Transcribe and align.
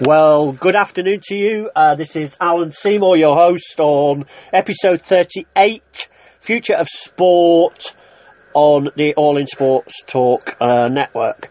Well, 0.00 0.50
good 0.50 0.74
afternoon 0.74 1.20
to 1.28 1.36
you. 1.36 1.70
Uh, 1.74 1.94
this 1.94 2.16
is 2.16 2.36
Alan 2.40 2.72
Seymour, 2.72 3.16
your 3.16 3.36
host 3.36 3.78
on 3.78 4.24
episode 4.52 5.02
38, 5.02 6.08
Future 6.40 6.74
of 6.74 6.88
Sport 6.88 7.94
on 8.54 8.88
the 8.96 9.14
All 9.14 9.38
in 9.38 9.46
Sports 9.46 10.02
Talk 10.04 10.56
uh, 10.60 10.88
network. 10.88 11.48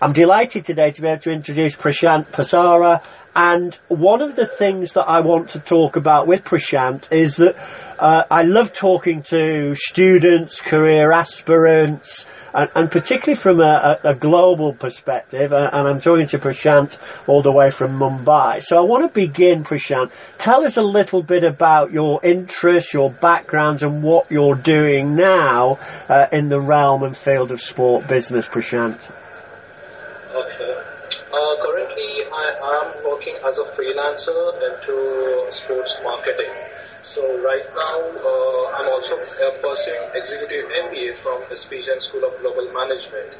I'm 0.00 0.12
delighted 0.12 0.64
today 0.66 0.92
to 0.92 1.02
be 1.02 1.08
able 1.08 1.20
to 1.22 1.30
introduce 1.30 1.74
Prashant 1.74 2.28
Pathare. 2.28 3.02
And 3.34 3.74
one 3.88 4.22
of 4.22 4.34
the 4.34 4.46
things 4.46 4.94
that 4.94 5.04
I 5.04 5.20
want 5.20 5.50
to 5.50 5.60
talk 5.60 5.96
about 5.96 6.26
with 6.26 6.44
Prashant 6.44 7.12
is 7.12 7.36
that 7.36 7.56
uh, 7.98 8.22
I 8.30 8.42
love 8.42 8.72
talking 8.72 9.22
to 9.24 9.74
students, 9.74 10.60
career 10.60 11.12
aspirants, 11.12 12.26
and, 12.52 12.68
and 12.74 12.90
particularly 12.90 13.38
from 13.38 13.60
a, 13.60 13.98
a, 14.02 14.14
global 14.14 14.72
perspective, 14.72 15.52
uh, 15.52 15.70
and 15.72 15.86
I'm 15.86 16.00
talking 16.00 16.26
to 16.28 16.38
Prashant 16.38 16.98
all 17.26 17.42
the 17.42 17.52
way 17.52 17.70
from 17.70 17.98
Mumbai. 17.98 18.62
So 18.62 18.76
I 18.76 18.80
want 18.80 19.04
to 19.04 19.12
begin, 19.12 19.64
Prashant. 19.64 20.10
Tell 20.38 20.64
us 20.64 20.76
a 20.76 20.82
little 20.82 21.22
bit 21.22 21.44
about 21.44 21.92
your 21.92 22.24
interests, 22.24 22.92
your 22.92 23.10
backgrounds, 23.10 23.82
and 23.82 24.02
what 24.02 24.30
you're 24.30 24.56
doing 24.56 25.14
now 25.14 25.78
uh, 26.08 26.26
in 26.32 26.48
the 26.48 26.60
realm 26.60 27.02
and 27.04 27.16
field 27.16 27.52
of 27.52 27.60
sport 27.60 28.08
business, 28.08 28.48
Prashant. 28.48 28.98
Okay. 30.34 30.74
Uh, 31.32 31.64
currently, 31.64 32.09
as 33.44 33.58
a 33.58 33.66
freelancer 33.76 34.40
into 34.68 35.46
sports 35.52 35.94
marketing. 36.02 36.52
So 37.02 37.22
right 37.42 37.64
now, 37.74 37.96
uh, 38.22 38.76
I'm 38.76 38.88
also 38.92 39.16
uh, 39.18 39.50
pursuing 39.60 40.04
executive 40.14 40.70
MBA 40.70 41.16
from 41.24 41.42
SP 41.50 41.82
Jain 41.82 42.00
School 42.00 42.24
of 42.24 42.38
Global 42.40 42.70
Management. 42.72 43.34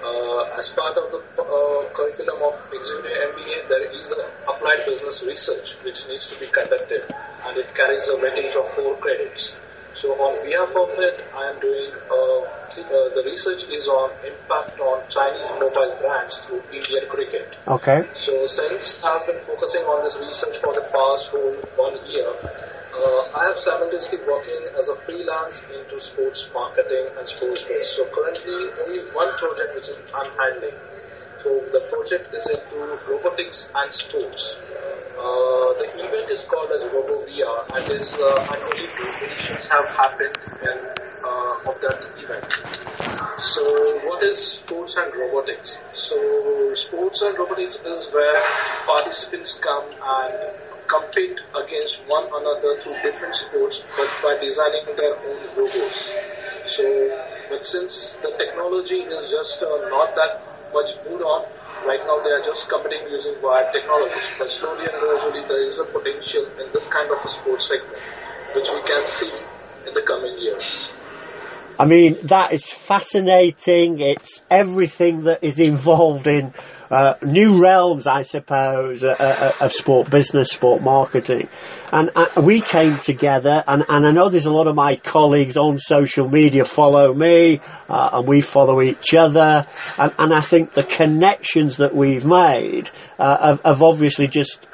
Uh, 0.00 0.56
as 0.56 0.70
part 0.70 0.96
of 0.96 1.12
the 1.12 1.20
uh, 1.36 1.84
curriculum 1.92 2.40
of 2.40 2.54
executive 2.72 3.12
MBA, 3.34 3.68
there 3.68 3.84
is 3.92 4.08
applied 4.48 4.80
business 4.86 5.22
research 5.22 5.76
which 5.84 6.06
needs 6.08 6.26
to 6.26 6.38
be 6.40 6.46
conducted, 6.46 7.04
and 7.44 7.58
it 7.58 7.68
carries 7.74 8.02
a 8.08 8.16
weightage 8.16 8.56
of 8.56 8.64
four 8.74 8.96
credits. 8.96 9.54
So 9.94 10.14
on 10.14 10.38
behalf 10.46 10.70
of 10.70 10.90
it, 10.98 11.18
I 11.34 11.50
am 11.50 11.60
doing 11.60 11.90
uh, 11.90 12.40
uh, 12.70 13.10
the 13.14 13.22
research 13.26 13.66
is 13.66 13.86
on 13.88 14.10
impact 14.22 14.78
on 14.78 15.02
Chinese 15.10 15.50
mobile 15.58 15.94
brands 15.98 16.38
through 16.46 16.62
Indian 16.70 17.10
cricket. 17.10 17.50
Okay. 17.66 18.06
So 18.14 18.46
since 18.46 19.02
I've 19.02 19.26
been 19.26 19.42
focusing 19.42 19.82
on 19.90 20.06
this 20.06 20.14
research 20.22 20.62
for 20.62 20.72
the 20.72 20.86
past 20.94 21.34
whole 21.34 21.58
one 21.74 21.98
year, 22.06 22.30
uh, 22.30 23.22
I 23.34 23.50
have 23.50 23.58
simultaneously 23.58 24.22
working 24.26 24.62
as 24.78 24.86
a 24.88 24.96
freelance 25.02 25.58
into 25.74 25.98
sports 25.98 26.46
marketing 26.54 27.10
and 27.18 27.26
sports 27.26 27.62
biz. 27.66 27.90
So 27.98 28.06
currently 28.14 28.70
only 28.86 29.02
one 29.10 29.30
project 29.38 29.74
which 29.74 29.88
is 29.90 29.98
I'm 30.14 30.30
handling. 30.38 30.78
So 31.42 31.48
the 31.72 31.80
project 31.88 32.34
is 32.34 32.44
into 32.52 32.76
robotics 33.08 33.68
and 33.74 33.88
sports. 33.94 34.56
Uh, 35.16 35.72
the 35.80 35.88
event 36.04 36.28
is 36.30 36.44
called 36.44 36.68
as 36.72 36.82
RoboVR 36.92 37.58
and 37.76 37.84
is 37.96 38.12
uh, 38.20 38.52
and 38.52 38.60
only 38.68 38.86
two 38.92 39.08
editions 39.24 39.64
have 39.72 39.88
happened 39.88 40.36
in, 40.60 40.78
uh, 41.24 41.70
of 41.70 41.80
that 41.80 42.00
event. 42.20 42.44
So 43.40 43.64
what 44.04 44.22
is 44.22 44.36
sports 44.60 44.96
and 44.96 45.12
robotics? 45.16 45.78
So 45.94 46.74
sports 46.74 47.22
and 47.22 47.38
robotics 47.38 47.76
is 47.84 48.12
where 48.12 48.42
participants 48.84 49.56
come 49.64 49.88
and 49.88 50.34
compete 50.88 51.38
against 51.56 52.04
one 52.06 52.28
another 52.28 52.76
through 52.82 53.00
different 53.00 53.34
sports, 53.34 53.80
but 53.96 54.10
by 54.22 54.36
designing 54.44 54.84
their 54.96 55.16
own 55.16 55.40
robots. 55.56 56.12
So, 56.76 56.84
but 57.48 57.66
since 57.66 58.16
the 58.22 58.32
technology 58.36 59.08
is 59.08 59.30
just 59.30 59.62
uh, 59.62 59.88
not 59.88 60.14
that 60.16 60.49
much 60.72 60.96
good 61.04 61.22
on, 61.22 61.46
right 61.86 62.00
now 62.06 62.22
they 62.22 62.30
are 62.30 62.44
just 62.44 62.68
competing 62.68 63.06
using 63.08 63.34
wired 63.42 63.72
technologies. 63.72 64.26
But 64.38 64.50
slowly 64.50 64.86
and 64.86 64.96
gradually 65.00 65.46
there 65.46 65.62
is 65.64 65.78
a 65.78 65.86
potential 65.92 66.44
in 66.58 66.72
this 66.72 66.86
kind 66.88 67.10
of 67.10 67.18
a 67.24 67.30
sports 67.40 67.68
segment, 67.68 67.98
which 68.54 68.68
we 68.70 68.82
can 68.86 69.04
see 69.18 69.32
in 69.86 69.94
the 69.94 70.02
coming 70.06 70.38
years. 70.38 70.86
I 71.78 71.86
mean, 71.86 72.18
that 72.24 72.52
is 72.52 72.66
fascinating. 72.66 74.00
It's 74.00 74.42
everything 74.50 75.24
that 75.24 75.42
is 75.42 75.58
involved 75.58 76.26
in 76.26 76.52
uh, 76.90 77.14
new 77.22 77.62
realms, 77.62 78.06
I 78.06 78.22
suppose, 78.22 79.04
uh, 79.04 79.08
uh, 79.08 79.64
of 79.64 79.72
sport 79.72 80.10
business, 80.10 80.50
sport 80.50 80.82
marketing. 80.82 81.48
And 81.92 82.10
uh, 82.16 82.42
we 82.42 82.60
came 82.60 82.98
together, 82.98 83.62
and, 83.66 83.84
and 83.88 84.06
I 84.06 84.10
know 84.10 84.28
there's 84.28 84.46
a 84.46 84.52
lot 84.52 84.66
of 84.66 84.74
my 84.74 84.96
colleagues 84.96 85.56
on 85.56 85.78
social 85.78 86.28
media 86.28 86.64
follow 86.64 87.14
me, 87.14 87.60
uh, 87.88 88.10
and 88.14 88.28
we 88.28 88.40
follow 88.40 88.82
each 88.82 89.14
other. 89.14 89.66
And, 89.98 90.12
and, 90.18 90.34
I 90.34 90.40
think 90.40 90.72
the 90.72 90.84
connections 90.84 91.76
that 91.76 91.94
we've 91.94 92.24
made 92.24 92.90
uh, 93.18 93.50
have, 93.50 93.60
have 93.62 93.82
obviously 93.82 94.26
just 94.26 94.66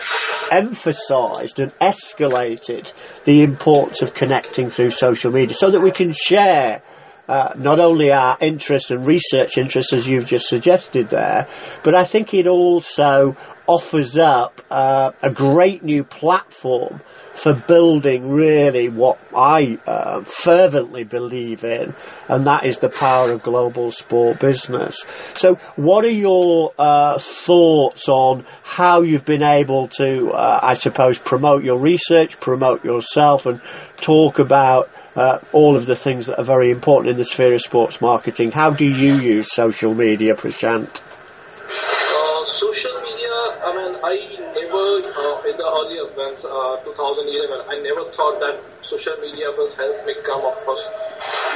emphasized 0.51 1.59
and 1.59 1.73
escalated 1.81 2.93
the 3.25 3.43
importance 3.43 4.03
of 4.03 4.15
connecting 4.15 4.71
through 4.71 4.91
social 4.91 5.33
media 5.33 5.55
so 5.55 5.71
that 5.71 5.81
we 5.81 5.91
can 5.91 6.13
share 6.13 6.83
uh, 7.29 7.55
not 7.57 7.81
only 7.81 8.13
our 8.13 8.37
interests 8.41 8.91
and 8.91 9.07
research 9.07 9.59
interests, 9.59 9.93
as 9.93 10.09
you've 10.09 10.27
just 10.27 10.49
suggested 10.49 11.11
there, 11.11 11.49
but 11.83 11.95
I 11.95 12.05
think 12.05 12.35
it 12.35 12.47
also 12.47 13.37
offers 13.67 14.17
up 14.17 14.61
uh, 14.71 15.11
a 15.23 15.31
great 15.31 15.83
new 15.83 16.05
platform 16.05 17.01
for 17.37 17.53
building 17.53 18.31
really 18.31 18.89
what 18.89 19.19
I 19.37 19.79
uh, 19.87 20.25
fervently 20.25 21.05
believe 21.05 21.65
in, 21.65 21.95
and 22.29 22.47
that 22.47 22.65
is 22.65 22.79
the 22.79 22.89
power 22.89 23.31
of 23.33 23.43
global 23.43 23.93
sport 23.93 24.41
business. 24.41 25.05
So, 25.35 25.57
what 25.77 26.05
are 26.05 26.11
your 26.11 26.73
uh, 26.79 27.19
thoughts 27.19 28.09
on 28.09 28.47
how 28.63 29.03
you've 29.03 29.27
been 29.27 29.45
able 29.45 29.89
to, 29.89 30.31
uh, 30.31 30.61
I 30.63 30.75
suppose, 30.75 31.19
promote 31.19 31.63
your 31.63 31.79
research, 31.79 32.41
promote 32.41 32.85
yourself, 32.85 33.45
and 33.45 33.61
talk 33.97 34.39
about 34.39 34.91
uh, 35.17 35.39
all 35.53 35.77
of 35.77 35.87
the 35.87 35.97
things 35.97 36.27
that 36.27 36.39
are 36.39 36.45
very 36.45 36.71
important 36.71 37.11
in 37.13 37.17
the 37.17 37.25
sphere 37.25 37.55
of 37.55 37.61
sports 37.61 38.01
marketing. 38.01 38.53
How 38.53 38.71
do 38.71 38.85
you 38.85 39.17
use 39.17 39.53
social 39.53 39.95
media, 39.95 40.35
Prashant? 40.35 41.03
Uh, 41.03 42.47
social 42.53 43.01
media, 43.01 43.33
I 43.65 43.73
mean, 43.75 43.97
I 44.05 44.15
never, 44.53 44.85
uh, 45.09 45.49
in 45.49 45.57
the 45.57 45.67
earlier 45.67 46.05
events, 46.13 46.45
uh, 46.45 46.85
2011, 46.85 47.65
I 47.67 47.81
never 47.81 48.05
thought 48.13 48.39
that 48.41 48.61
social 48.85 49.17
media 49.21 49.51
will 49.57 49.75
help 49.75 50.07
me 50.07 50.15
come 50.23 50.45
across 50.45 50.85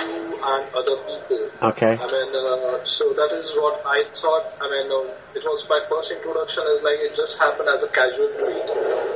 you 0.09 0.39
and 0.41 0.65
other 0.73 0.97
people. 1.05 1.43
Okay. 1.75 1.95
I 1.95 2.07
mean, 2.09 2.31
uh, 2.33 2.81
so 2.85 3.13
that 3.13 3.31
is 3.37 3.53
what 3.57 3.85
I 3.85 4.05
thought. 4.17 4.57
I 4.61 4.67
mean, 4.69 4.89
uh, 4.89 5.37
it 5.37 5.45
was 5.45 5.61
my 5.69 5.81
first 5.89 6.11
introduction 6.11 6.65
is 6.77 6.81
like 6.83 6.99
it 7.05 7.13
just 7.17 7.37
happened 7.37 7.69
as 7.69 7.83
a 7.85 7.91
casual 7.93 8.31
tweet, 8.41 8.67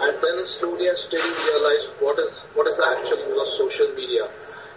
and 0.05 0.15
then 0.21 0.37
slowly 0.61 0.89
and 0.89 0.99
steadily 0.99 1.37
realized 1.49 1.89
what 2.01 2.19
is 2.21 2.33
what 2.53 2.69
is 2.69 2.77
the 2.77 2.87
actual 2.87 3.21
use 3.25 3.41
of 3.41 3.49
social 3.57 3.89
media. 3.97 4.29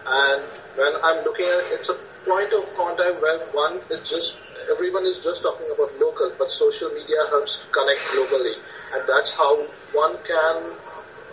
And 0.08 0.42
when 0.80 0.94
I'm 1.04 1.20
looking 1.28 1.46
at 1.46 1.68
it, 1.68 1.84
it's 1.84 1.90
a 1.90 1.98
point 2.24 2.52
of 2.56 2.64
contact 2.80 3.20
where 3.20 3.40
one 3.52 3.84
is 3.92 4.00
just 4.08 4.40
everyone 4.72 5.04
is 5.06 5.20
just 5.20 5.44
talking 5.44 5.68
about 5.68 5.92
local, 6.00 6.32
but 6.40 6.52
social 6.52 6.90
media 6.96 7.20
helps 7.28 7.60
connect 7.76 8.02
globally, 8.16 8.56
and 8.96 9.04
that's 9.04 9.32
how 9.36 9.60
one 9.92 10.16
can 10.24 10.56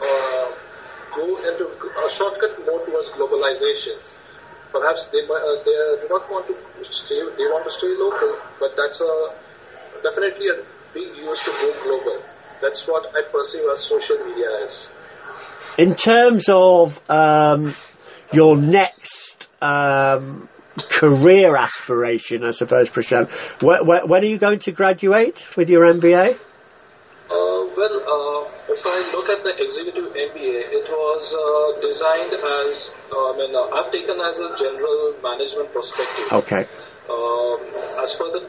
uh, 0.02 0.46
go 1.14 1.26
into 1.46 1.70
a 1.70 2.06
shortcut 2.18 2.58
more 2.66 2.82
towards 2.86 3.08
globalization 3.14 3.98
perhaps 4.74 5.06
they 5.14 5.22
uh, 5.22 5.38
they 5.62 5.78
do 6.02 6.06
not 6.10 6.26
want 6.30 6.44
to 6.50 6.54
stay 6.90 7.22
they 7.38 7.46
want 7.54 7.64
to 7.64 7.72
stay 7.78 7.92
local 7.94 8.34
but 8.58 8.74
that's 8.74 9.00
a 9.00 9.12
definitely 10.02 10.48
a 10.50 10.58
big 10.92 11.16
use 11.16 11.40
to 11.46 11.50
go 11.50 11.68
global. 11.82 12.18
That's 12.60 12.86
what 12.86 13.06
i 13.14 13.22
perceive 13.30 13.64
as 13.72 13.80
social 13.84 14.18
media 14.26 14.50
is. 14.66 14.86
In 15.78 15.94
terms 15.94 16.48
of 16.48 17.00
um, 17.08 17.74
your 18.32 18.56
next 18.56 19.48
um, 19.62 20.48
career 20.76 21.56
aspiration 21.56 22.42
i 22.42 22.50
suppose 22.50 22.90
prashant 22.90 23.30
when 23.62 24.24
are 24.24 24.26
you 24.26 24.38
going 24.38 24.58
to 24.58 24.72
graduate 24.72 25.46
with 25.56 25.70
your 25.70 25.84
mba 25.94 26.34
uh, 26.34 26.38
well, 27.30 27.96
uh, 28.12 28.53
look 29.14 29.30
at 29.30 29.44
the 29.46 29.54
executive 29.62 30.10
MBA, 30.10 30.74
it 30.74 30.86
was 30.90 31.24
uh, 31.30 31.80
designed 31.80 32.34
as, 32.34 32.90
uh, 33.14 33.30
I 33.30 33.36
mean, 33.38 33.54
uh, 33.54 33.70
I've 33.70 33.90
taken 33.94 34.18
as 34.18 34.36
a 34.42 34.50
general 34.58 35.14
management 35.22 35.70
perspective. 35.70 36.26
Okay. 36.42 36.66
Um, 37.06 37.60
as 38.02 38.10
per 38.18 38.32
the 38.34 38.42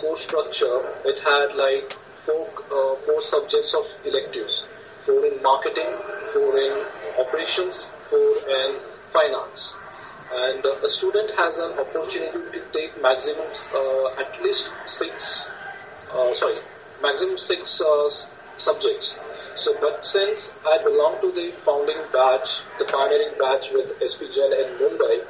course 0.00 0.22
structure, 0.24 0.78
it 1.04 1.20
had 1.20 1.52
like 1.56 1.92
four, 2.24 2.48
uh, 2.48 2.96
four 3.04 3.20
subjects 3.28 3.74
of 3.76 3.84
electives. 4.08 4.64
Four 5.04 5.24
in 5.26 5.42
marketing, 5.42 5.92
four 6.32 6.56
in 6.58 6.72
operations, 7.20 7.86
four 8.08 8.30
in 8.48 8.80
finance. 9.12 9.74
And 10.32 10.64
a 10.64 10.90
student 10.90 11.30
has 11.36 11.56
an 11.58 11.78
opportunity 11.78 12.58
to 12.58 12.60
take 12.72 12.90
maximum 13.00 13.46
at 14.18 14.42
least 14.42 14.68
six, 14.86 15.46
sorry, 16.10 16.58
maximum 17.00 17.38
six 17.38 17.80
uh, 17.80 18.10
subjects. 18.58 19.14
So, 19.56 19.74
but 19.80 20.04
since 20.06 20.50
I 20.66 20.82
belong 20.84 21.20
to 21.22 21.32
the 21.32 21.50
founding 21.64 21.96
batch, 22.12 22.60
the 22.78 22.84
pioneering 22.84 23.34
batch 23.38 23.72
with 23.72 23.88
SP 24.04 24.28
Jain 24.28 24.52
in 24.52 24.68
Mumbai, 24.76 25.24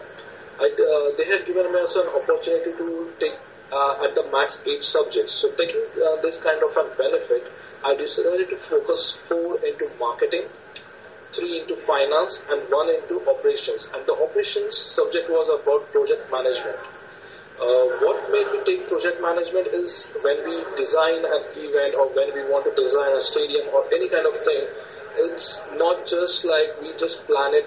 I, 0.58 0.66
uh, 0.66 1.16
they 1.16 1.26
had 1.26 1.46
given 1.46 1.66
us 1.76 1.94
an 1.94 2.08
opportunity 2.10 2.72
to 2.72 3.12
take 3.20 3.38
uh, 3.72 4.02
at 4.02 4.14
the 4.14 4.26
max 4.32 4.58
eight 4.66 4.84
subjects. 4.84 5.34
So 5.34 5.50
taking 5.52 5.84
uh, 6.02 6.20
this 6.22 6.40
kind 6.42 6.62
of 6.62 6.76
a 6.76 6.90
benefit, 6.96 7.46
I 7.84 7.94
decided 7.94 8.48
to 8.50 8.56
focus 8.66 9.14
four 9.28 9.58
into 9.64 9.88
marketing, 10.00 10.46
three 11.32 11.60
into 11.60 11.76
finance, 11.86 12.40
and 12.50 12.62
one 12.70 12.90
into 12.90 13.22
operations. 13.30 13.86
And 13.94 14.04
the 14.06 14.14
operations 14.14 14.76
subject 14.76 15.30
was 15.30 15.46
about 15.60 15.86
project 15.92 16.30
management. 16.32 16.78
Uh, 17.56 17.88
what 18.04 18.20
made 18.30 18.44
me 18.52 18.60
take 18.68 18.86
project 18.88 19.16
management 19.22 19.66
is 19.68 20.04
when 20.20 20.36
we 20.44 20.60
design 20.76 21.24
an 21.24 21.42
event 21.56 21.96
or 21.96 22.06
when 22.12 22.28
we 22.36 22.44
want 22.52 22.68
to 22.68 22.72
design 22.76 23.16
a 23.16 23.24
stadium 23.24 23.64
or 23.72 23.80
any 23.94 24.08
kind 24.08 24.26
of 24.26 24.36
thing, 24.44 24.68
it's 25.16 25.58
not 25.76 26.06
just 26.06 26.44
like 26.44 26.68
we 26.82 26.92
just 27.00 27.16
plan 27.24 27.54
it 27.54 27.64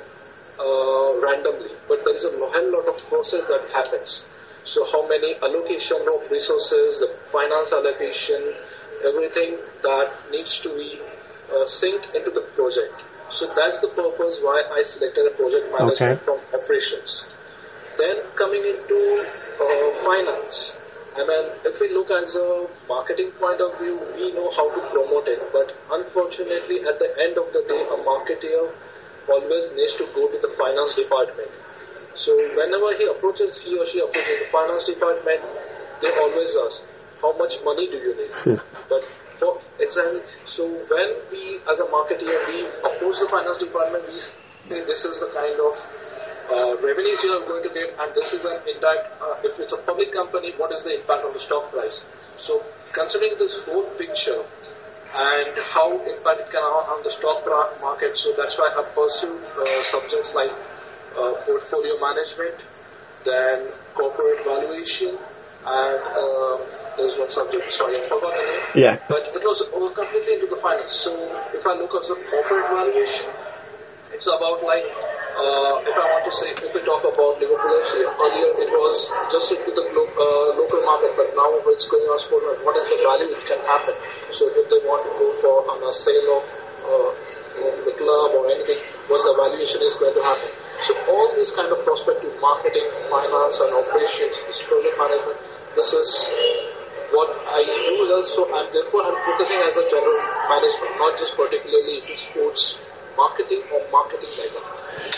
uh, 0.62 1.18
randomly, 1.26 1.74
but 1.88 2.06
there 2.06 2.16
is 2.16 2.24
a 2.24 2.30
whole 2.30 2.70
lot 2.70 2.86
of 2.86 3.02
process 3.10 3.42
that 3.50 3.66
happens. 3.74 4.26
So 4.66 4.86
how 4.92 5.08
many 5.10 5.34
allocation 5.42 6.06
of 6.06 6.30
resources, 6.30 7.02
the 7.02 7.10
finance 7.32 7.74
allocation, 7.74 8.54
everything 9.04 9.58
that 9.82 10.14
needs 10.30 10.60
to 10.60 10.70
be 10.70 11.02
uh, 11.50 11.66
synced 11.66 12.14
into 12.14 12.30
the 12.30 12.46
project. 12.54 12.94
So 13.34 13.52
that's 13.56 13.80
the 13.82 13.88
purpose 13.90 14.38
why 14.42 14.62
I 14.70 14.84
selected 14.84 15.26
a 15.26 15.34
project 15.34 15.72
management 15.74 16.22
okay. 16.22 16.26
from 16.26 16.38
operations. 16.54 17.26
Then 18.00 18.16
coming 18.40 18.64
into 18.64 19.00
uh, 19.60 19.92
finance. 20.08 20.72
I 21.20 21.28
mean, 21.28 21.46
if 21.68 21.76
we 21.84 21.92
look 21.92 22.08
at 22.08 22.32
the 22.32 22.70
marketing 22.88 23.32
point 23.36 23.60
of 23.60 23.76
view, 23.78 24.00
we 24.16 24.32
know 24.32 24.48
how 24.56 24.72
to 24.72 24.80
promote 24.88 25.28
it. 25.28 25.44
But 25.52 25.76
unfortunately, 25.92 26.80
at 26.88 26.96
the 26.96 27.12
end 27.20 27.36
of 27.36 27.52
the 27.52 27.60
day, 27.68 27.84
a 27.92 27.98
marketer 28.08 28.72
always 29.28 29.68
needs 29.76 30.00
to 30.00 30.08
go 30.16 30.32
to 30.32 30.38
the 30.40 30.48
finance 30.56 30.96
department. 30.96 31.52
So 32.16 32.32
whenever 32.56 32.96
he 32.96 33.04
approaches, 33.04 33.60
he 33.60 33.76
or 33.76 33.84
she 33.92 34.00
approaches 34.00 34.48
the 34.48 34.50
finance 34.52 34.88
department, 34.88 35.44
they 36.00 36.12
always 36.24 36.56
ask, 36.56 36.80
how 37.20 37.36
much 37.36 37.60
money 37.68 37.92
do 37.92 38.00
you 38.00 38.16
need? 38.16 38.62
but 38.88 39.04
for 39.44 39.60
example, 39.80 40.24
so 40.48 40.64
when 40.88 41.10
we, 41.36 41.60
as 41.68 41.84
a 41.84 41.88
marketer, 41.92 42.32
we 42.48 42.64
approach 42.80 43.20
the 43.20 43.28
finance 43.28 43.60
department, 43.60 44.08
we 44.08 44.24
say 44.24 44.88
this 44.88 45.04
is 45.04 45.20
the 45.20 45.28
kind 45.36 45.60
of 45.60 45.76
uh, 46.50 46.76
revenues 46.82 47.20
you 47.24 47.32
are 47.32 47.46
going 47.46 47.64
to 47.64 47.70
get, 47.74 47.94
and 48.00 48.14
this 48.16 48.34
is 48.34 48.46
an 48.46 48.58
impact. 48.68 49.22
Uh, 49.22 49.36
if 49.44 49.60
it's 49.60 49.74
a 49.74 49.82
public 49.86 50.12
company, 50.12 50.54
what 50.58 50.72
is 50.74 50.84
the 50.84 51.00
impact 51.00 51.26
on 51.26 51.34
the 51.34 51.40
stock 51.40 51.72
price? 51.72 52.02
So, 52.38 52.64
considering 52.94 53.38
this 53.38 53.56
whole 53.66 53.86
picture 53.98 54.42
and 55.14 55.54
how 55.74 55.94
impact 56.06 56.40
it 56.42 56.50
can 56.50 56.62
have 56.62 56.90
on 56.90 57.04
the 57.04 57.12
stock 57.12 57.46
market, 57.82 58.18
so 58.18 58.34
that's 58.38 58.58
why 58.58 58.70
I 58.74 58.84
pursued 58.94 59.42
uh, 59.58 59.84
subjects 59.92 60.34
like 60.34 60.52
uh, 61.18 61.34
portfolio 61.46 62.00
management, 62.02 62.58
then 63.26 63.70
corporate 63.94 64.44
valuation, 64.46 65.18
and 65.66 66.02
uh, 66.18 66.58
there's 66.98 67.18
one 67.18 67.30
subject. 67.30 67.74
Sorry, 67.74 68.02
I 68.02 68.10
forgot 68.10 68.34
the 68.34 68.46
name. 68.46 68.66
Yeah. 68.76 69.00
But 69.08 69.30
it 69.36 69.44
was, 69.44 69.62
it 69.62 69.74
was 69.74 69.94
completely 69.94 70.34
into 70.42 70.48
the 70.48 70.62
finance. 70.62 70.94
So, 71.06 71.14
if 71.54 71.66
I 71.66 71.74
look 71.78 71.94
at 71.94 72.08
the 72.10 72.18
corporate 72.30 72.70
valuation, 72.74 73.30
it's 74.14 74.26
about 74.26 74.64
like 74.64 74.86
uh, 75.40 75.80
if 75.88 75.96
I 75.96 76.06
want 76.12 76.24
to 76.28 76.34
say, 76.36 76.52
if 76.52 76.72
we 76.76 76.84
talk 76.84 77.00
about 77.08 77.40
Liverpool 77.40 77.72
FC, 77.88 78.04
earlier 78.04 78.52
it 78.60 78.70
was 78.76 78.96
just 79.32 79.48
into 79.56 79.72
the 79.72 79.88
uh, 79.88 80.48
local 80.60 80.84
market, 80.84 81.16
but 81.16 81.32
now 81.32 81.48
it's 81.72 81.88
going 81.88 82.04
on 82.12 82.20
sport, 82.20 82.44
what 82.60 82.76
is 82.76 82.88
the 82.92 83.00
value 83.08 83.32
it 83.32 83.44
can 83.48 83.62
happen? 83.64 83.96
So 84.36 84.52
if 84.52 84.68
they 84.68 84.80
want 84.84 85.08
to 85.08 85.12
go 85.16 85.28
for 85.40 85.64
on 85.72 85.80
a 85.80 85.94
sale 85.96 86.28
of, 86.40 86.44
uh, 86.84 87.12
the 87.60 87.94
club 87.96 88.36
or 88.36 88.52
anything, 88.52 88.80
what's 89.08 89.24
the 89.24 89.36
valuation 89.36 89.80
is 89.80 89.96
going 89.96 90.16
to 90.16 90.24
happen? 90.24 90.52
So 90.88 90.92
all 91.08 91.28
these 91.36 91.52
kind 91.56 91.72
of 91.72 91.84
prospective 91.88 92.36
marketing, 92.40 92.88
finance 93.08 93.60
and 93.64 93.72
operations, 93.76 94.36
project 94.68 94.96
management, 94.96 95.40
this 95.76 95.92
is 95.92 96.10
what 97.16 97.32
I 97.48 97.64
do 97.64 97.96
also, 98.12 98.48
and 98.60 98.68
therefore 98.76 99.08
I'm 99.08 99.18
focusing 99.24 99.60
as 99.64 99.76
a 99.76 99.86
general 99.88 100.20
management, 100.52 101.00
not 101.00 101.16
just 101.20 101.36
particularly 101.36 102.04
into 102.04 102.16
sports 102.16 102.76
marketing 103.16 103.64
or 103.72 103.84
marketing 103.92 104.32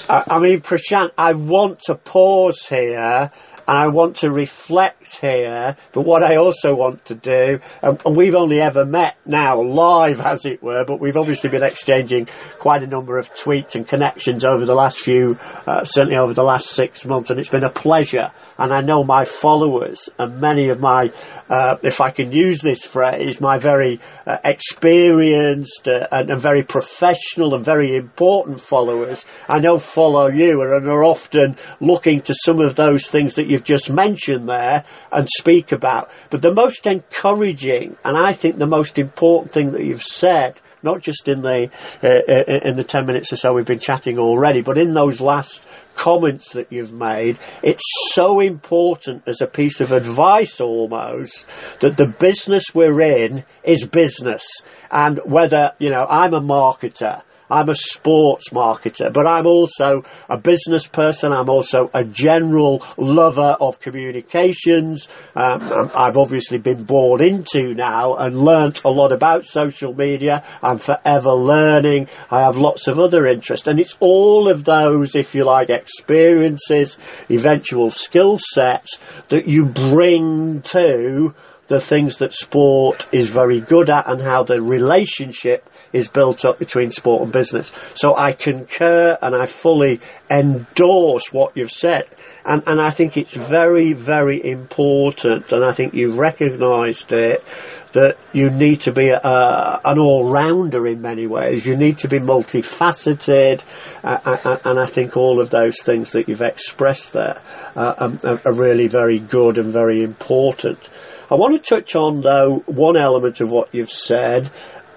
I, 0.09 0.23
I 0.35 0.39
mean, 0.39 0.61
Prashant, 0.61 1.11
I 1.17 1.33
want 1.33 1.81
to 1.87 1.95
pause 1.95 2.67
here 2.67 3.31
I 3.67 3.87
want 3.87 4.17
to 4.17 4.29
reflect 4.29 5.17
here, 5.17 5.77
but 5.93 6.01
what 6.01 6.23
I 6.23 6.37
also 6.37 6.73
want 6.73 7.05
to 7.05 7.15
do, 7.15 7.59
and, 7.81 8.01
and, 8.05 8.17
we've 8.17 8.35
only 8.35 8.61
ever 8.61 8.85
met 8.85 9.17
now 9.25 9.61
live, 9.61 10.19
as 10.31 10.45
it 10.45 10.61
were, 10.61 10.85
but 10.85 10.99
we've 10.99 11.17
obviously 11.17 11.49
been 11.49 11.63
exchanging 11.63 12.27
quite 12.59 12.83
a 12.83 12.87
number 12.87 13.17
of 13.17 13.33
tweets 13.33 13.75
and 13.75 13.87
connections 13.87 14.43
over 14.45 14.65
the 14.65 14.73
last 14.73 14.99
few, 14.99 15.37
uh, 15.67 15.83
certainly 15.83 16.17
over 16.17 16.33
the 16.33 16.43
last 16.43 16.71
six 16.71 17.05
months, 17.05 17.29
and 17.29 17.39
it's 17.39 17.49
been 17.49 17.63
a 17.63 17.69
pleasure. 17.69 18.31
And 18.57 18.73
I 18.73 18.81
know 18.81 19.03
my 19.03 19.25
followers 19.25 20.09
and 20.19 20.39
many 20.39 20.69
of 20.69 20.79
my, 20.79 21.11
uh, 21.49 21.77
if 21.83 22.01
I 22.01 22.11
can 22.11 22.31
use 22.31 22.61
this 22.61 22.83
phrase, 22.83 23.41
my 23.41 23.57
very 23.57 23.99
uh, 24.27 24.37
experienced 24.43 25.87
uh, 25.87 26.07
and, 26.11 26.29
and, 26.29 26.41
very 26.41 26.63
professional 26.63 27.55
and 27.55 27.65
very 27.65 27.95
important 27.95 28.61
followers, 28.61 29.25
I 29.49 29.59
know 29.59 29.79
follow 29.79 30.27
you 30.27 30.61
and 30.61 30.87
are 30.87 31.03
often 31.03 31.57
looking 31.79 32.21
to 32.21 32.35
some 32.45 32.59
of 32.59 32.75
those 32.75 33.07
things 33.07 33.35
that 33.35 33.47
you've 33.47 33.60
just 33.63 33.89
mentioned 33.89 34.47
there 34.47 34.85
and 35.11 35.27
speak 35.29 35.71
about. 35.71 36.09
But 36.29 36.41
the 36.41 36.53
most 36.53 36.87
encouraging, 36.87 37.97
and 38.03 38.17
I 38.17 38.33
think 38.33 38.57
the 38.57 38.65
most 38.65 38.97
important 38.97 39.53
thing 39.53 39.71
that 39.71 39.83
you've 39.83 40.03
said, 40.03 40.59
not 40.83 41.01
just 41.01 41.27
in 41.27 41.41
the 41.41 41.69
uh, 42.03 42.07
uh, 42.07 42.69
in 42.69 42.75
the 42.75 42.83
ten 42.83 43.05
minutes 43.05 43.31
or 43.31 43.35
so 43.35 43.53
we've 43.53 43.65
been 43.65 43.79
chatting 43.79 44.17
already, 44.17 44.61
but 44.61 44.77
in 44.77 44.93
those 44.93 45.21
last 45.21 45.63
comments 45.95 46.53
that 46.53 46.71
you've 46.71 46.93
made, 46.93 47.37
it's 47.61 47.83
so 48.13 48.39
important 48.39 49.23
as 49.27 49.41
a 49.41 49.47
piece 49.47 49.81
of 49.81 49.91
advice 49.91 50.59
almost 50.59 51.45
that 51.81 51.97
the 51.97 52.07
business 52.07 52.73
we're 52.73 53.01
in 53.01 53.43
is 53.63 53.85
business. 53.85 54.61
And 54.89 55.19
whether, 55.25 55.73
you 55.79 55.89
know, 55.89 56.05
I'm 56.09 56.33
a 56.33 56.39
marketer, 56.39 57.21
I'm 57.51 57.67
a 57.67 57.75
sports 57.75 58.49
marketer, 58.49 59.11
but 59.11 59.27
I'm 59.27 59.45
also 59.45 60.05
a 60.29 60.37
business 60.37 60.87
person. 60.87 61.33
I'm 61.33 61.49
also 61.49 61.91
a 61.93 62.05
general 62.05 62.81
lover 62.95 63.57
of 63.59 63.81
communications. 63.81 65.09
Um, 65.35 65.91
I've 65.93 66.17
obviously 66.17 66.59
been 66.59 66.85
born 66.85 67.21
into 67.21 67.73
now 67.73 68.15
and 68.15 68.39
learnt 68.39 68.85
a 68.85 68.89
lot 68.89 69.11
about 69.11 69.43
social 69.43 69.93
media. 69.93 70.45
I'm 70.63 70.79
forever 70.79 71.31
learning. 71.31 72.07
I 72.29 72.39
have 72.41 72.55
lots 72.55 72.87
of 72.87 72.99
other 72.99 73.27
interests 73.27 73.67
and 73.67 73.81
it's 73.81 73.97
all 73.99 74.49
of 74.49 74.63
those, 74.63 75.13
if 75.15 75.35
you 75.35 75.43
like, 75.43 75.69
experiences, 75.69 76.97
eventual 77.29 77.91
skill 77.91 78.39
sets 78.39 78.97
that 79.27 79.49
you 79.49 79.65
bring 79.65 80.61
to 80.61 81.33
the 81.67 81.79
things 81.79 82.17
that 82.17 82.33
sport 82.33 83.07
is 83.11 83.27
very 83.27 83.61
good 83.61 83.89
at 83.89 84.09
and 84.09 84.21
how 84.21 84.43
the 84.43 84.61
relationship 84.61 85.69
is 85.93 86.07
built 86.07 86.45
up 86.45 86.59
between 86.59 86.91
sport 86.91 87.23
and 87.23 87.31
business. 87.31 87.71
So 87.95 88.15
I 88.17 88.31
concur 88.31 89.17
and 89.21 89.35
I 89.35 89.45
fully 89.45 89.99
endorse 90.29 91.31
what 91.31 91.55
you've 91.55 91.71
said. 91.71 92.03
And, 92.43 92.63
and 92.65 92.81
I 92.81 92.89
think 92.89 93.17
it's 93.17 93.35
very, 93.35 93.93
very 93.93 94.43
important, 94.43 95.51
and 95.51 95.63
I 95.63 95.73
think 95.73 95.93
you've 95.93 96.17
recognised 96.17 97.13
it, 97.13 97.43
that 97.91 98.17
you 98.33 98.49
need 98.49 98.81
to 98.81 98.91
be 98.91 99.09
a, 99.09 99.81
an 99.85 99.99
all-rounder 99.99 100.87
in 100.87 101.01
many 101.01 101.27
ways. 101.27 101.67
You 101.67 101.75
need 101.75 101.99
to 101.99 102.07
be 102.07 102.17
multifaceted, 102.17 103.61
uh, 104.03 104.57
and 104.65 104.79
I 104.79 104.87
think 104.87 105.15
all 105.15 105.39
of 105.39 105.51
those 105.51 105.83
things 105.83 106.13
that 106.13 106.27
you've 106.27 106.41
expressed 106.41 107.13
there 107.13 107.39
uh, 107.75 108.09
are, 108.23 108.41
are 108.43 108.53
really 108.53 108.87
very 108.87 109.19
good 109.19 109.59
and 109.59 109.71
very 109.71 110.01
important. 110.01 110.89
I 111.29 111.35
want 111.35 111.61
to 111.61 111.75
touch 111.75 111.95
on, 111.95 112.21
though, 112.21 112.63
one 112.65 112.97
element 112.97 113.39
of 113.39 113.51
what 113.51 113.73
you've 113.73 113.91
said, 113.91 114.49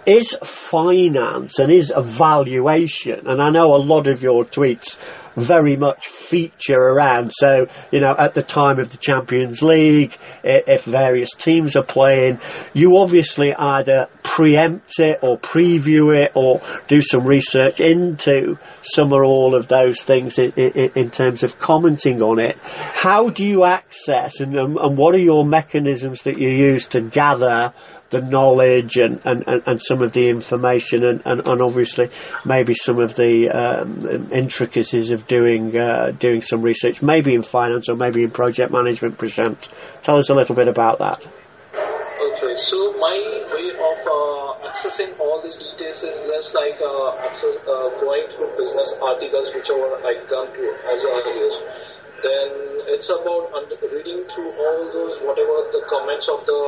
is 0.06 0.37
finance 0.42 1.58
and 1.58 1.70
is 1.70 1.92
evaluation. 1.96 3.26
And 3.26 3.42
I 3.42 3.50
know 3.50 3.75
a 3.75 3.78
lot 3.78 4.06
of 4.06 4.23
your 4.23 4.44
tweets 4.44 4.99
very 5.36 5.76
much 5.76 6.06
feature 6.06 6.74
around. 6.74 7.32
So, 7.32 7.66
you 7.90 8.00
know, 8.00 8.14
at 8.16 8.34
the 8.34 8.42
time 8.42 8.78
of 8.78 8.90
the 8.90 8.98
Champions 8.98 9.62
League, 9.62 10.16
if 10.42 10.84
various 10.84 11.30
teams 11.32 11.76
are 11.76 11.84
playing, 11.84 12.40
you 12.72 12.98
obviously 12.98 13.52
either 13.54 14.08
preempt 14.22 14.98
it 14.98 15.18
or 15.22 15.38
preview 15.38 16.16
it 16.16 16.32
or 16.34 16.60
do 16.88 17.00
some 17.02 17.26
research 17.26 17.80
into 17.80 18.58
some 18.82 19.12
or 19.12 19.24
all 19.24 19.54
of 19.54 19.68
those 19.68 20.02
things 20.02 20.38
in, 20.38 20.52
in, 20.52 20.90
in 20.96 21.10
terms 21.10 21.42
of 21.42 21.58
commenting 21.58 22.22
on 22.22 22.38
it. 22.38 22.56
How 22.58 23.28
do 23.28 23.44
you 23.44 23.64
access 23.64 24.40
and, 24.40 24.56
and 24.56 24.96
what 24.96 25.14
are 25.14 25.18
your 25.18 25.44
mechanisms 25.44 26.22
that 26.22 26.38
you 26.38 26.48
use 26.48 26.88
to 26.88 27.00
gather 27.00 27.72
the 28.14 28.20
knowledge 28.20 28.96
and, 28.96 29.20
and, 29.24 29.44
and, 29.46 29.62
and 29.66 29.82
some 29.82 30.00
of 30.02 30.12
the 30.12 30.28
information 30.28 31.04
and, 31.04 31.22
and, 31.24 31.48
and, 31.48 31.60
obviously 31.60 32.08
maybe 32.44 32.72
some 32.72 33.00
of 33.00 33.16
the 33.16 33.48
um, 33.48 34.30
intricacies 34.32 35.10
of 35.10 35.23
doing 35.26 35.76
uh, 35.78 36.12
doing 36.18 36.42
some 36.42 36.62
research, 36.62 37.02
maybe 37.02 37.34
in 37.34 37.42
finance 37.42 37.88
or 37.88 37.96
maybe 37.96 38.22
in 38.22 38.30
project 38.30 38.72
management. 38.72 39.18
Prashant. 39.18 39.68
Tell 40.02 40.16
us 40.18 40.30
a 40.30 40.34
little 40.34 40.54
bit 40.54 40.68
about 40.68 40.98
that. 40.98 41.20
Okay, 41.24 42.54
so 42.66 42.92
my 42.98 43.16
way 43.52 43.70
of 43.72 43.98
uh, 44.06 44.68
accessing 44.68 45.18
all 45.18 45.42
these 45.42 45.56
details 45.56 46.02
is 46.02 46.18
just 46.26 46.54
like 46.54 46.80
uh, 46.80 47.16
access, 47.18 47.56
uh, 47.68 47.88
going 48.00 48.26
through 48.36 48.50
business 48.56 48.94
articles, 49.02 49.52
whichever 49.54 49.96
I've 50.06 50.28
gone 50.28 50.48
through 50.54 50.74
as 50.88 51.04
earlier 51.04 51.94
then 52.24 52.48
it's 52.88 53.08
about 53.12 53.52
under, 53.52 53.76
reading 53.92 54.24
through 54.32 54.50
all 54.56 54.80
those 54.92 55.20
whatever 55.20 55.56
the 55.76 55.84
comments 55.92 56.26
of 56.32 56.40
the 56.48 56.62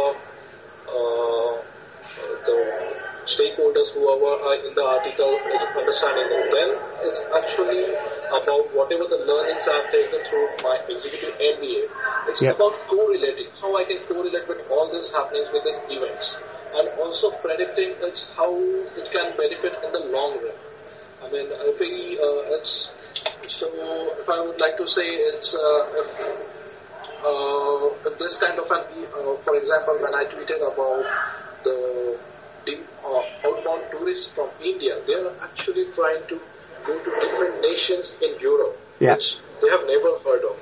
uh, 0.92 1.52
the 2.44 2.58
stakeholders 3.26 3.90
who 3.92 4.06
are 4.08 4.54
in 4.54 4.74
the 4.74 4.84
article 4.84 5.34
understanding 5.76 6.28
them. 6.30 6.44
Then 6.50 6.70
it's 7.06 7.20
actually 7.34 7.94
about 8.30 8.66
whatever 8.74 9.06
the 9.06 9.22
learnings 9.26 9.62
I've 9.66 9.90
taken 9.90 10.20
through 10.30 10.48
my 10.62 10.78
executive 10.88 11.34
MBA. 11.38 11.90
It's 12.30 12.42
Yep. 12.42 12.56
about 12.56 12.74
correlating, 12.86 13.50
how 13.60 13.76
I 13.76 13.84
can 13.84 13.98
correlate 14.06 14.46
with 14.48 14.62
all 14.70 14.90
these 14.90 15.10
happenings 15.10 15.50
with 15.52 15.64
these 15.64 15.78
events. 15.90 16.36
And 16.74 16.88
also 16.98 17.30
predicting 17.42 17.94
it's 18.02 18.26
how 18.36 18.50
it 18.52 19.06
can 19.10 19.36
benefit 19.36 19.74
in 19.84 19.90
the 19.92 20.04
long 20.10 20.38
run. 20.42 20.58
I 21.22 21.30
mean, 21.30 21.46
if 21.50 21.80
we, 21.80 22.18
uh, 22.18 22.56
it's, 22.58 22.88
so 23.48 23.66
if 24.20 24.28
I 24.28 24.40
would 24.40 24.60
like 24.60 24.76
to 24.76 24.86
say 24.88 25.06
it's, 25.06 25.54
uh, 25.54 26.02
if, 26.02 26.08
uh, 27.24 28.10
this 28.18 28.36
kind 28.38 28.58
of 28.58 28.70
an, 28.70 28.84
uh, 29.14 29.34
for 29.42 29.56
example, 29.56 29.96
when 30.00 30.14
I 30.14 30.24
tweeted 30.24 30.60
about 30.60 31.04
the, 31.64 32.18
the 32.66 32.76
uh, 33.06 33.48
outbound 33.48 33.84
tourists 33.90 34.28
from 34.34 34.50
India, 34.62 34.98
they 35.06 35.14
are 35.14 35.32
actually 35.42 35.86
trying 35.94 36.22
to 36.28 36.40
go 36.84 36.94
to 36.98 37.10
different 37.22 37.60
nations 37.62 38.12
in 38.22 38.38
Europe, 38.40 38.76
Yeah. 39.00 39.14
which 39.14 39.38
they 39.62 39.70
have 39.70 39.86
never 39.86 40.18
heard 40.26 40.44
of. 40.44 40.56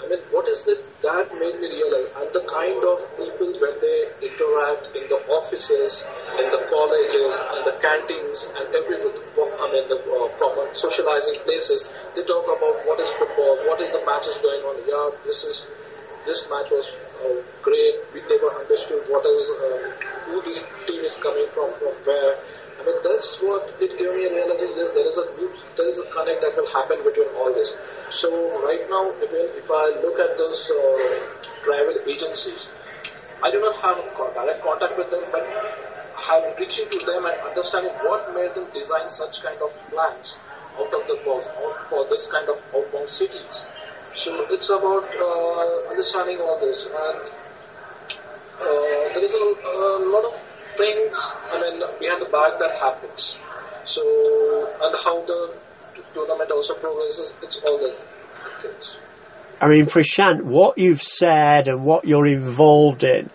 I 0.00 0.08
mean, 0.08 0.22
what 0.32 0.48
is 0.48 0.64
it 0.66 0.80
that 1.02 1.28
made 1.36 1.60
me 1.60 1.68
realize? 1.68 2.08
And 2.16 2.32
the 2.32 2.40
kind 2.48 2.80
of 2.80 3.04
people 3.20 3.52
when 3.60 3.74
they 3.84 3.98
interact 4.24 4.96
in 4.96 5.04
the 5.12 5.20
offices, 5.28 6.04
in 6.40 6.48
the 6.48 6.62
colleges, 6.72 7.34
and 7.52 7.60
the 7.68 7.76
canteens, 7.84 8.48
and 8.56 8.66
everything, 8.80 9.12
I 9.12 9.66
mean, 9.68 9.84
the 9.92 10.00
uh, 10.00 10.28
proper 10.40 10.64
socializing 10.72 11.44
places, 11.44 11.84
they 12.16 12.24
talk 12.24 12.48
about 12.48 12.80
what 12.88 12.96
is 12.96 13.12
football, 13.20 13.60
what 13.68 13.80
is 13.84 13.92
the 13.92 14.00
matches 14.08 14.40
going 14.40 14.64
on. 14.64 14.80
Yeah, 14.88 15.12
this 15.24 15.44
is 15.44 15.66
this 16.24 16.48
match 16.48 16.70
was 16.72 16.88
uh, 17.20 17.42
great. 17.62 17.96
We 18.14 18.20
never 18.28 18.50
understood 18.50 19.04
what 19.08 19.24
is 19.26 19.44
um, 19.60 19.82
who 20.26 20.42
this 20.42 20.64
team 20.86 21.04
is 21.04 21.14
coming 21.22 21.46
from, 21.54 21.72
from 21.78 21.94
where. 22.04 22.36
I 22.80 22.84
mean, 22.84 22.96
that's 23.04 23.36
what 23.44 23.68
it 23.80 23.92
gave 23.98 24.08
me 24.16 24.24
a 24.24 24.32
realization 24.32 24.78
is 24.80 24.92
there 24.96 25.04
is 25.04 25.18
a 25.18 25.28
group, 25.36 25.52
there 25.76 25.88
is 25.88 25.98
a 25.98 26.06
connect 26.16 26.40
that 26.40 26.56
will 26.56 26.70
happen 26.72 27.04
between 27.04 27.28
all 27.36 27.52
this. 27.52 27.68
So 28.08 28.32
right 28.64 28.80
now, 28.88 29.12
even 29.20 29.52
if 29.52 29.68
I 29.68 30.00
look 30.00 30.16
at 30.18 30.38
those 30.40 30.64
uh, 30.72 31.36
travel 31.62 32.00
agencies, 32.08 32.70
I 33.42 33.50
do 33.50 33.60
not 33.60 33.76
have 33.84 34.00
direct 34.34 34.62
contact 34.64 34.96
with 34.96 35.10
them, 35.10 35.24
but 35.30 35.44
have 36.16 36.56
reaching 36.58 36.88
to 36.88 36.98
them 37.04 37.26
and 37.26 37.36
understanding 37.40 37.92
what 38.04 38.32
made 38.34 38.54
them 38.54 38.66
design 38.72 39.10
such 39.10 39.42
kind 39.42 39.60
of 39.60 39.72
plans 39.90 40.36
out 40.78 40.92
of 40.92 41.02
the 41.08 41.20
box 41.24 41.44
for 41.88 42.06
this 42.08 42.26
kind 42.28 42.48
of 42.48 42.56
outbound 42.74 43.08
cities. 43.08 43.66
So 44.14 44.46
it's 44.50 44.68
about 44.68 45.06
uh, 45.14 45.90
understanding 45.90 46.38
all 46.40 46.58
this, 46.60 46.86
and 46.86 47.20
uh, 48.60 49.14
there 49.14 49.24
is 49.24 49.32
a, 49.32 49.44
a 49.66 50.10
lot 50.10 50.24
of 50.24 50.40
things. 50.76 51.16
I 51.52 51.60
mean, 51.60 51.80
behind 51.98 52.20
the 52.20 52.30
back 52.30 52.58
that 52.58 52.72
happens. 52.80 53.36
So 53.86 54.02
and 54.82 54.96
how 55.04 55.24
the 55.26 55.54
tournament 56.14 56.50
also 56.50 56.74
progresses. 56.74 57.32
It's 57.42 57.60
all 57.64 57.78
the 57.78 57.94
things. 58.62 58.96
I 59.60 59.68
mean, 59.68 59.86
Prashant, 59.86 60.42
what 60.42 60.78
you've 60.78 61.02
said 61.02 61.68
and 61.68 61.84
what 61.84 62.06
you're 62.06 62.26
involved 62.26 63.04
in, 63.04 63.30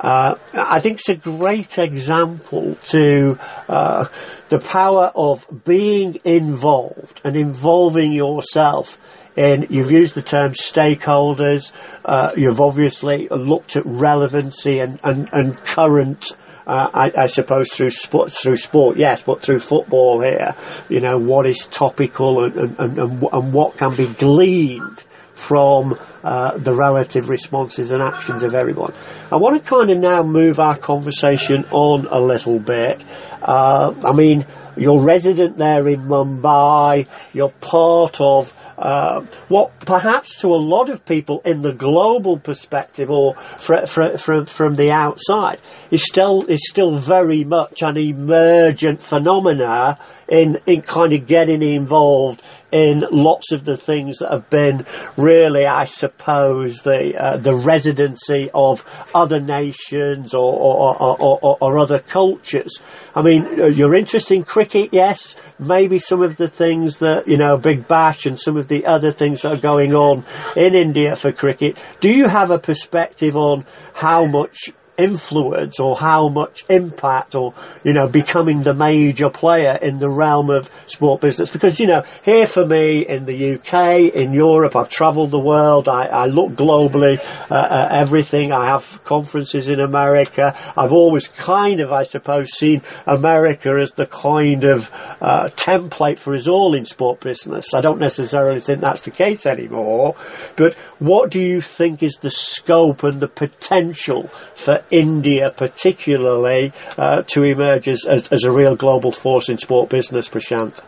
uh, 0.00 0.36
I 0.52 0.80
think 0.80 1.00
it's 1.00 1.08
a 1.08 1.14
great 1.14 1.78
example 1.78 2.76
to 2.90 3.38
uh, 3.68 4.06
the 4.48 4.60
power 4.60 5.10
of 5.14 5.46
being 5.64 6.20
involved 6.24 7.20
and 7.24 7.36
involving 7.36 8.12
yourself 8.12 8.98
in, 9.38 9.66
you've 9.70 9.90
used 9.90 10.14
the 10.14 10.22
term 10.22 10.52
stakeholders, 10.52 11.72
uh, 12.04 12.32
you've 12.36 12.60
obviously 12.60 13.28
looked 13.30 13.76
at 13.76 13.84
relevancy 13.86 14.80
and, 14.80 14.98
and, 15.04 15.28
and 15.32 15.56
current 15.56 16.32
uh, 16.66 16.86
I, 16.92 17.22
I 17.22 17.26
suppose 17.26 17.72
through 17.72 17.92
sport, 17.92 18.30
through 18.30 18.58
sport, 18.58 18.98
yes, 18.98 19.22
but 19.22 19.40
through 19.40 19.60
football 19.60 20.20
here, 20.20 20.54
you 20.90 21.00
know, 21.00 21.16
what 21.16 21.46
is 21.46 21.66
topical 21.66 22.44
and, 22.44 22.54
and, 22.54 22.78
and, 22.78 22.98
and 22.98 23.22
and 23.32 23.52
what 23.54 23.78
can 23.78 23.96
be 23.96 24.06
gleaned 24.12 25.02
from 25.32 25.98
uh, 26.22 26.58
the 26.58 26.74
relative 26.74 27.30
responses 27.30 27.90
and 27.90 28.02
actions 28.02 28.42
of 28.42 28.54
everyone. 28.54 28.92
I 29.32 29.36
want 29.36 29.62
to 29.62 29.66
kind 29.66 29.90
of 29.90 29.98
now 29.98 30.22
move 30.22 30.58
our 30.58 30.76
conversation 30.76 31.64
on 31.70 32.06
a 32.06 32.18
little 32.18 32.58
bit. 32.58 33.02
Uh, 33.40 33.94
I 34.04 34.12
mean, 34.12 34.44
you're 34.78 35.02
resident 35.02 35.58
there 35.58 35.86
in 35.88 36.02
Mumbai, 36.02 37.06
you're 37.32 37.50
part 37.50 38.20
of 38.20 38.54
uh, 38.78 39.24
what 39.48 39.78
perhaps 39.80 40.36
to 40.40 40.48
a 40.48 40.56
lot 40.56 40.88
of 40.88 41.04
people 41.04 41.42
in 41.44 41.62
the 41.62 41.72
global 41.72 42.38
perspective 42.38 43.10
or 43.10 43.34
fr- 43.60 43.86
fr- 43.86 44.16
from 44.16 44.46
from 44.46 44.76
the 44.76 44.92
outside 44.92 45.58
is 45.90 46.04
still 46.04 46.44
is 46.46 46.68
still 46.68 46.96
very 46.96 47.42
much 47.42 47.82
an 47.82 47.96
emergent 47.96 49.02
phenomena 49.02 49.98
in 50.28 50.58
in 50.66 50.82
kind 50.82 51.12
of 51.12 51.26
getting 51.26 51.60
involved 51.62 52.40
in 52.70 53.04
lots 53.10 53.52
of 53.52 53.64
the 53.64 53.76
things 53.76 54.18
that 54.18 54.30
have 54.30 54.50
been 54.50 54.84
really, 55.16 55.64
I 55.66 55.84
suppose, 55.84 56.82
the 56.82 57.16
uh, 57.16 57.36
the 57.38 57.54
residency 57.54 58.50
of 58.52 58.84
other 59.14 59.40
nations 59.40 60.34
or 60.34 60.52
or, 60.52 61.02
or, 61.02 61.38
or, 61.42 61.58
or 61.60 61.78
other 61.78 61.98
cultures. 61.98 62.78
I 63.14 63.22
mean, 63.22 63.60
uh, 63.60 63.66
you're 63.66 63.94
interested 63.94 64.34
in 64.34 64.44
cricket, 64.44 64.90
yes. 64.92 65.36
Maybe 65.58 65.98
some 65.98 66.22
of 66.22 66.36
the 66.36 66.48
things 66.48 66.98
that 66.98 67.26
you 67.26 67.36
know, 67.36 67.56
Big 67.56 67.88
Bash, 67.88 68.26
and 68.26 68.38
some 68.38 68.56
of 68.56 68.68
the 68.68 68.86
other 68.86 69.10
things 69.10 69.42
that 69.42 69.52
are 69.52 69.60
going 69.60 69.94
on 69.94 70.24
in 70.56 70.74
India 70.74 71.16
for 71.16 71.32
cricket. 71.32 71.78
Do 72.00 72.08
you 72.08 72.26
have 72.28 72.50
a 72.50 72.58
perspective 72.58 73.34
on 73.34 73.64
how 73.94 74.26
much 74.26 74.70
influence 74.98 75.78
or 75.80 75.96
how 75.96 76.28
much 76.28 76.64
impact 76.68 77.34
or 77.34 77.54
you 77.84 77.92
know 77.92 78.06
becoming 78.06 78.62
the 78.62 78.74
major 78.74 79.30
player 79.30 79.76
in 79.80 79.98
the 79.98 80.08
realm 80.08 80.50
of 80.50 80.70
sport 80.86 81.20
business. 81.20 81.50
Because 81.50 81.78
you 81.80 81.86
know 81.86 82.02
here 82.24 82.46
for 82.46 82.66
me 82.66 83.06
in 83.06 83.24
the 83.24 83.54
UK 83.54 84.14
in 84.14 84.32
Europe 84.32 84.76
I've 84.76 84.88
travelled 84.88 85.30
the 85.30 85.38
world. 85.38 85.88
I, 85.88 86.06
I 86.06 86.26
look 86.26 86.52
globally 86.52 87.18
uh, 87.50 87.66
at 87.70 88.02
everything. 88.02 88.52
I 88.52 88.72
have 88.72 89.02
conferences 89.04 89.68
in 89.68 89.80
America. 89.80 90.54
I've 90.76 90.92
always 90.92 91.28
kind 91.28 91.80
of 91.80 91.92
I 91.92 92.02
suppose 92.02 92.50
seen 92.50 92.82
America 93.06 93.70
as 93.80 93.92
the 93.92 94.06
kind 94.06 94.64
of 94.64 94.90
uh, 95.20 95.48
template 95.50 96.18
for 96.18 96.34
us 96.34 96.46
all 96.48 96.76
in 96.76 96.84
sport 96.84 97.20
business. 97.20 97.74
I 97.74 97.80
don't 97.80 98.00
necessarily 98.00 98.60
think 98.60 98.80
that's 98.80 99.02
the 99.02 99.10
case 99.10 99.46
anymore 99.46 100.16
but 100.56 100.74
what 100.98 101.30
do 101.30 101.40
you 101.40 101.60
think 101.60 102.02
is 102.02 102.16
the 102.20 102.30
scope 102.30 103.02
and 103.02 103.20
the 103.20 103.28
potential 103.28 104.28
for 104.54 104.78
India 104.90 105.50
particularly 105.54 106.72
uh, 106.96 107.22
to 107.22 107.42
emerge 107.42 107.88
as, 107.88 108.04
as, 108.06 108.28
as 108.28 108.44
a 108.44 108.50
real 108.50 108.76
global 108.76 109.12
force 109.12 109.48
in 109.48 109.58
sport 109.58 109.90
business, 109.90 110.28
Prashant? 110.28 110.78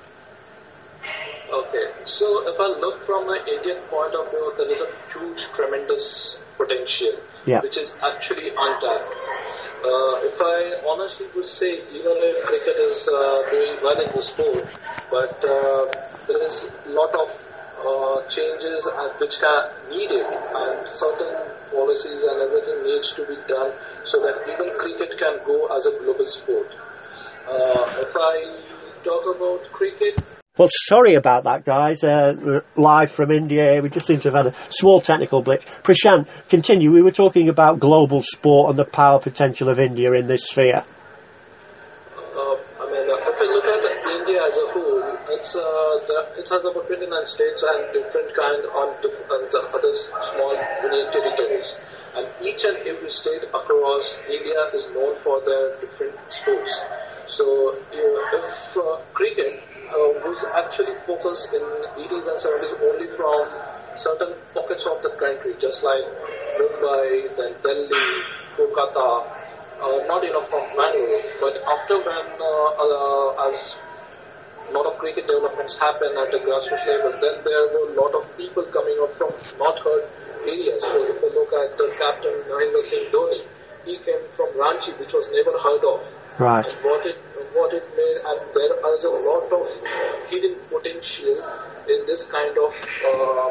Okay, 1.53 1.87
so 2.05 2.49
if 2.49 2.61
I 2.61 2.67
look 2.81 3.05
from 3.07 3.27
the 3.27 3.39
Indian 3.57 3.79
point 3.89 4.15
of 4.15 4.31
view, 4.31 4.53
there 4.57 4.71
is 4.71 4.81
a 4.81 4.89
huge, 5.13 5.47
tremendous 5.55 6.39
potential, 6.57 7.13
Yeah. 7.47 7.61
which 7.61 7.77
is 7.77 7.93
actually 8.03 8.51
untapped. 8.57 9.15
Uh, 9.83 10.29
if 10.29 10.37
I 10.41 10.77
honestly 10.87 11.27
would 11.35 11.47
say, 11.49 11.81
even 11.91 12.13
if 12.21 12.45
cricket 12.45 12.77
is 12.77 13.09
uh, 13.09 13.51
doing 13.51 13.77
well 13.83 13.99
in 13.99 14.13
the 14.15 14.23
sport, 14.23 14.67
but 15.11 15.43
uh, 15.43 15.87
there 16.29 16.43
is 16.47 16.65
a 16.87 16.91
lot 16.91 17.15
of 17.15 17.29
uh, 17.85 18.23
changes 18.29 18.87
which 19.19 19.43
are 19.43 19.73
needed, 19.91 20.27
and 20.27 20.89
certain 20.89 21.35
policies 21.71 22.23
and 22.23 22.43
everything 22.43 22.83
needs 22.85 23.13
to 23.13 23.27
be 23.27 23.37
done 23.49 23.73
so 24.05 24.21
that 24.21 24.37
even 24.53 24.77
cricket 24.79 25.17
can 25.19 25.39
go 25.47 25.67
as 25.77 25.87
a 25.87 25.99
global 26.03 26.27
sport. 26.27 26.67
Uh, 27.49 27.85
if 27.99 28.13
I 28.15 28.57
talk 29.05 29.37
about 29.37 29.61
cricket, 29.73 30.21
Well, 30.59 30.69
sorry 30.89 31.15
about 31.15 31.45
that, 31.45 31.65
guys. 31.65 32.05
Uh, 32.05 32.61
live 32.77 33.11
from 33.11 33.31
India. 33.31 33.81
We 33.83 33.89
just 33.89 34.07
seem 34.07 34.21
to 34.21 34.31
have 34.31 34.45
had 34.45 34.55
a 34.55 34.57
small 34.71 35.01
technical 35.01 35.43
glitch. 35.43 35.65
Prashant, 35.83 36.29
continue. 36.51 36.93
We 36.93 37.03
were 37.03 37.13
talking 37.13 37.49
about 37.49 37.81
global 37.81 38.23
sport 38.23 38.71
and 38.71 38.79
the 38.79 38.85
power 38.85 39.21
potential 39.21 39.71
of 39.71 39.79
India 39.79 40.13
in 40.13 40.27
this 40.27 40.49
sphere. 40.49 40.85
It 46.41 46.49
has 46.49 46.65
about 46.65 46.89
29 46.89 47.05
states 47.29 47.61
and 47.69 47.93
different 47.93 48.33
kind 48.33 48.65
on 48.73 48.89
the 49.05 49.61
other 49.77 49.93
small 50.33 50.57
union 50.89 51.07
territories. 51.13 51.69
And 52.17 52.25
each 52.41 52.65
and 52.65 52.81
every 52.89 53.13
state 53.13 53.45
across 53.53 54.17
India 54.25 54.61
is 54.73 54.89
known 54.97 55.21
for 55.21 55.37
their 55.45 55.77
different 55.85 56.17
sports. 56.33 56.73
So, 57.29 57.77
if 57.93 58.77
uh, 58.77 58.99
cricket 59.13 59.61
uh, 59.93 60.17
was 60.25 60.41
actually 60.57 60.97
focused 61.05 61.53
in 61.53 61.63
80s 62.09 62.25
and 62.25 62.39
70s 62.41 62.75
only 62.89 63.09
from 63.15 63.45
certain 64.01 64.33
pockets 64.57 64.89
of 64.89 65.03
the 65.05 65.13
country, 65.21 65.55
just 65.61 65.85
like 65.85 66.03
Mumbai, 66.57 67.37
then 67.37 67.53
Delhi, 67.63 68.07
Kolkata, 68.57 69.29
uh, 69.85 69.99
not 70.09 70.25
enough 70.25 70.49
from 70.49 70.65
Bangalore. 70.73 71.23
But 71.39 71.61
after 71.69 72.01
when, 72.01 72.27
uh, 72.41 72.81
uh, 72.81 73.49
as 73.53 73.77
a 74.71 74.73
lot 74.73 74.87
of 74.87 74.99
cricket 74.99 75.27
developments 75.27 75.77
happen 75.79 76.15
at 76.15 76.31
the 76.31 76.39
grassroots 76.39 76.87
level, 76.87 77.11
then 77.19 77.43
there 77.43 77.65
were 77.75 77.91
a 77.91 77.95
lot 77.99 78.15
of 78.15 78.23
people 78.37 78.63
coming 78.71 78.97
up 79.03 79.11
from 79.19 79.35
not 79.59 79.79
heard 79.83 80.07
areas. 80.47 80.81
So 80.83 80.97
if 81.11 81.19
you 81.19 81.31
look 81.35 81.51
at 81.51 81.75
the 81.77 81.91
captain 81.99 82.35
Mahendra 82.47 82.83
Singh 82.87 83.11
Dhoni, 83.11 83.43
he 83.85 83.99
came 83.99 84.23
from 84.37 84.49
Ranchi, 84.55 84.95
which 84.99 85.13
was 85.13 85.27
never 85.35 85.59
heard 85.59 85.83
of. 85.83 86.01
Right. 86.39 86.65
And 86.65 86.85
what 86.85 87.05
it 87.05 87.19
what 87.53 87.75
it 87.75 87.83
made, 87.99 88.19
and 88.23 88.39
there 88.55 88.95
is 88.95 89.05
a 89.05 89.11
lot 89.11 89.51
of 89.51 89.67
hidden 90.31 90.55
potential 90.71 91.35
in 91.91 92.07
this 92.07 92.25
kind 92.31 92.55
of 92.55 92.71
uh, 93.11 93.51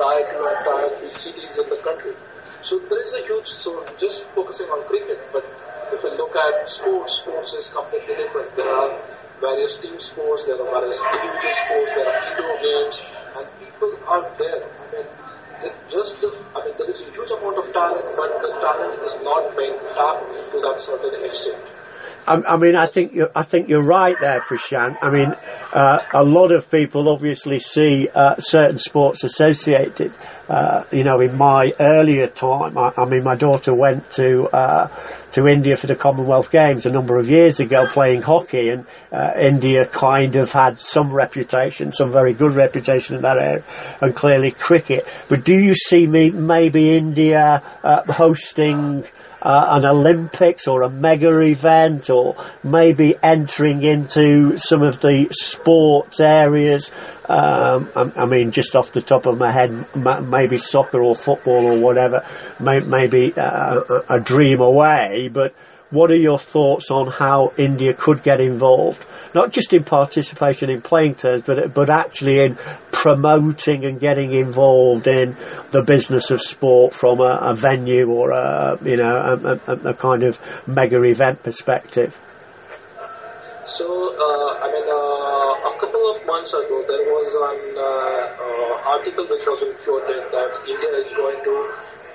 tier 0.00 0.24
two 0.32 0.40
and 0.40 0.58
tier 0.64 0.88
three 0.98 1.12
cities 1.12 1.58
in 1.60 1.68
the 1.68 1.76
country. 1.84 2.16
So 2.62 2.78
there 2.88 3.02
is 3.04 3.12
a 3.12 3.22
huge. 3.26 3.46
So 3.60 3.84
just 4.00 4.24
focusing 4.34 4.66
on 4.72 4.88
cricket, 4.88 5.20
but 5.32 5.44
if 5.92 6.02
you 6.02 6.16
look 6.16 6.34
at 6.34 6.68
sports, 6.68 7.20
sports 7.20 7.52
is 7.52 7.68
completely 7.68 8.16
different. 8.16 8.56
There 8.56 8.72
are 8.72 8.96
various 9.40 9.76
team 9.76 10.00
sports, 10.00 10.44
there 10.46 10.56
are 10.56 10.70
various 10.70 10.98
individual 11.00 11.54
sports, 11.66 11.90
there 11.96 12.08
are 12.08 12.18
indoor 12.30 12.56
games, 12.62 12.96
and 13.36 13.44
people 13.60 13.92
are 14.06 14.24
there. 14.38 14.64
I 14.64 14.84
mean, 14.92 15.06
just 15.90 16.16
I 16.54 16.64
mean, 16.64 16.74
there 16.78 16.90
is 16.90 17.00
a 17.00 17.10
huge 17.12 17.30
amount 17.30 17.58
of 17.58 17.72
talent, 17.72 18.06
but 18.16 18.30
the 18.40 18.52
talent 18.60 18.96
is 19.04 19.14
not 19.22 19.56
being 19.56 19.76
tapped 19.94 20.26
to 20.52 20.56
that 20.60 20.80
certain 20.80 21.24
extent. 21.24 21.75
I, 22.26 22.34
I 22.54 22.56
mean, 22.56 22.74
I 22.74 22.86
think 22.86 23.14
you're, 23.14 23.30
I 23.34 23.42
think 23.42 23.68
you're 23.68 23.84
right 23.84 24.16
there, 24.20 24.40
Prashant. 24.40 24.98
I 25.00 25.10
mean, 25.10 25.32
uh, 25.72 25.98
a 26.12 26.24
lot 26.24 26.50
of 26.50 26.70
people 26.70 27.08
obviously 27.08 27.60
see 27.60 28.08
uh, 28.12 28.36
certain 28.38 28.78
sports 28.78 29.22
associated. 29.22 30.12
Uh, 30.48 30.84
you 30.92 31.04
know, 31.04 31.20
in 31.20 31.36
my 31.36 31.72
earlier 31.78 32.28
time, 32.28 32.76
I, 32.78 32.92
I 32.96 33.04
mean, 33.04 33.22
my 33.24 33.34
daughter 33.34 33.74
went 33.74 34.10
to 34.12 34.44
uh, 34.52 34.88
to 35.32 35.46
India 35.46 35.76
for 35.76 35.86
the 35.86 35.96
Commonwealth 35.96 36.50
Games 36.50 36.86
a 36.86 36.90
number 36.90 37.18
of 37.18 37.28
years 37.28 37.60
ago, 37.60 37.86
playing 37.86 38.22
hockey, 38.22 38.70
and 38.70 38.86
uh, 39.12 39.32
India 39.40 39.86
kind 39.86 40.36
of 40.36 40.50
had 40.52 40.78
some 40.78 41.12
reputation, 41.12 41.92
some 41.92 42.12
very 42.12 42.32
good 42.32 42.54
reputation 42.54 43.16
in 43.16 43.22
that 43.22 43.36
area, 43.36 43.64
and 44.00 44.14
clearly 44.14 44.50
cricket. 44.50 45.06
But 45.28 45.44
do 45.44 45.54
you 45.54 45.74
see 45.74 46.06
me 46.06 46.30
maybe 46.30 46.96
India 46.96 47.62
uh, 47.84 48.12
hosting? 48.12 49.04
Uh, 49.42 49.78
an 49.78 49.86
Olympics 49.86 50.66
or 50.66 50.82
a 50.82 50.90
mega 50.90 51.40
event 51.40 52.10
or 52.10 52.36
maybe 52.64 53.14
entering 53.22 53.82
into 53.82 54.56
some 54.58 54.82
of 54.82 55.00
the 55.00 55.28
sports 55.30 56.20
areas. 56.20 56.90
Um, 57.28 57.90
I, 57.94 58.22
I, 58.22 58.26
mean, 58.26 58.50
just 58.50 58.76
off 58.76 58.92
the 58.92 59.02
top 59.02 59.26
of 59.26 59.38
my 59.38 59.52
head, 59.52 59.70
m- 59.94 60.30
maybe 60.30 60.58
soccer 60.58 61.02
or 61.02 61.16
football 61.16 61.66
or 61.66 61.78
whatever, 61.78 62.24
may- 62.60 62.80
maybe 62.80 63.34
uh, 63.36 63.80
a, 64.08 64.16
a 64.16 64.20
dream 64.20 64.60
away, 64.60 65.28
but 65.32 65.54
what 65.90 66.10
are 66.10 66.16
your 66.16 66.38
thoughts 66.38 66.90
on 66.90 67.10
how 67.10 67.52
India 67.56 67.94
could 67.94 68.22
get 68.22 68.40
involved, 68.40 69.04
not 69.34 69.52
just 69.52 69.72
in 69.72 69.84
participation 69.84 70.68
in 70.68 70.82
playing 70.82 71.14
terms, 71.14 71.42
but 71.46 71.72
but 71.74 71.90
actually 71.90 72.38
in 72.38 72.58
promoting 72.90 73.84
and 73.84 74.00
getting 74.00 74.32
involved 74.32 75.06
in 75.06 75.36
the 75.70 75.82
business 75.82 76.30
of 76.30 76.40
sport 76.42 76.92
from 76.92 77.20
a, 77.20 77.38
a 77.40 77.54
venue 77.54 78.10
or 78.10 78.30
a 78.32 78.78
you 78.82 78.96
know 78.96 79.14
a, 79.14 79.72
a, 79.72 79.90
a, 79.90 79.94
kind 79.94 80.24
of 80.24 80.40
mega 80.66 81.00
event 81.04 81.42
perspective? 81.42 82.18
So, 83.68 83.86
uh, 83.86 84.64
I 84.64 84.72
mean, 84.72 84.88
uh, 84.88 85.70
a 85.70 85.78
couple 85.78 86.10
of 86.10 86.26
months 86.26 86.50
ago, 86.50 86.82
there 86.88 87.06
was 87.06 87.28
an 87.34 87.76
uh, 87.76 87.82
uh 87.82 88.96
article 88.96 89.26
which 89.26 89.44
was 89.46 89.60
floated 89.84 90.22
that 90.32 90.50
India 90.66 90.90
is 91.04 91.12
going 91.14 91.44
to 91.44 91.54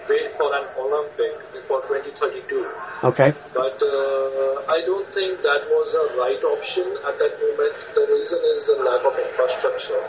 bid 0.07 0.31
for 0.35 0.49
an 0.55 0.65
Olympic 0.77 1.50
for 1.71 1.79
2032. 1.87 2.67
Okay. 3.15 3.31
But 3.55 3.79
uh, 3.79 4.67
I 4.67 4.83
don't 4.83 5.07
think 5.15 5.39
that 5.39 5.63
was 5.71 5.89
a 5.95 6.05
right 6.19 6.43
option 6.43 6.83
at 7.07 7.15
that 7.15 7.33
moment. 7.39 7.73
The 7.95 8.03
reason 8.11 8.39
is 8.51 8.67
the 8.67 8.75
lack 8.83 8.99
of 9.07 9.15
infrastructure. 9.15 10.03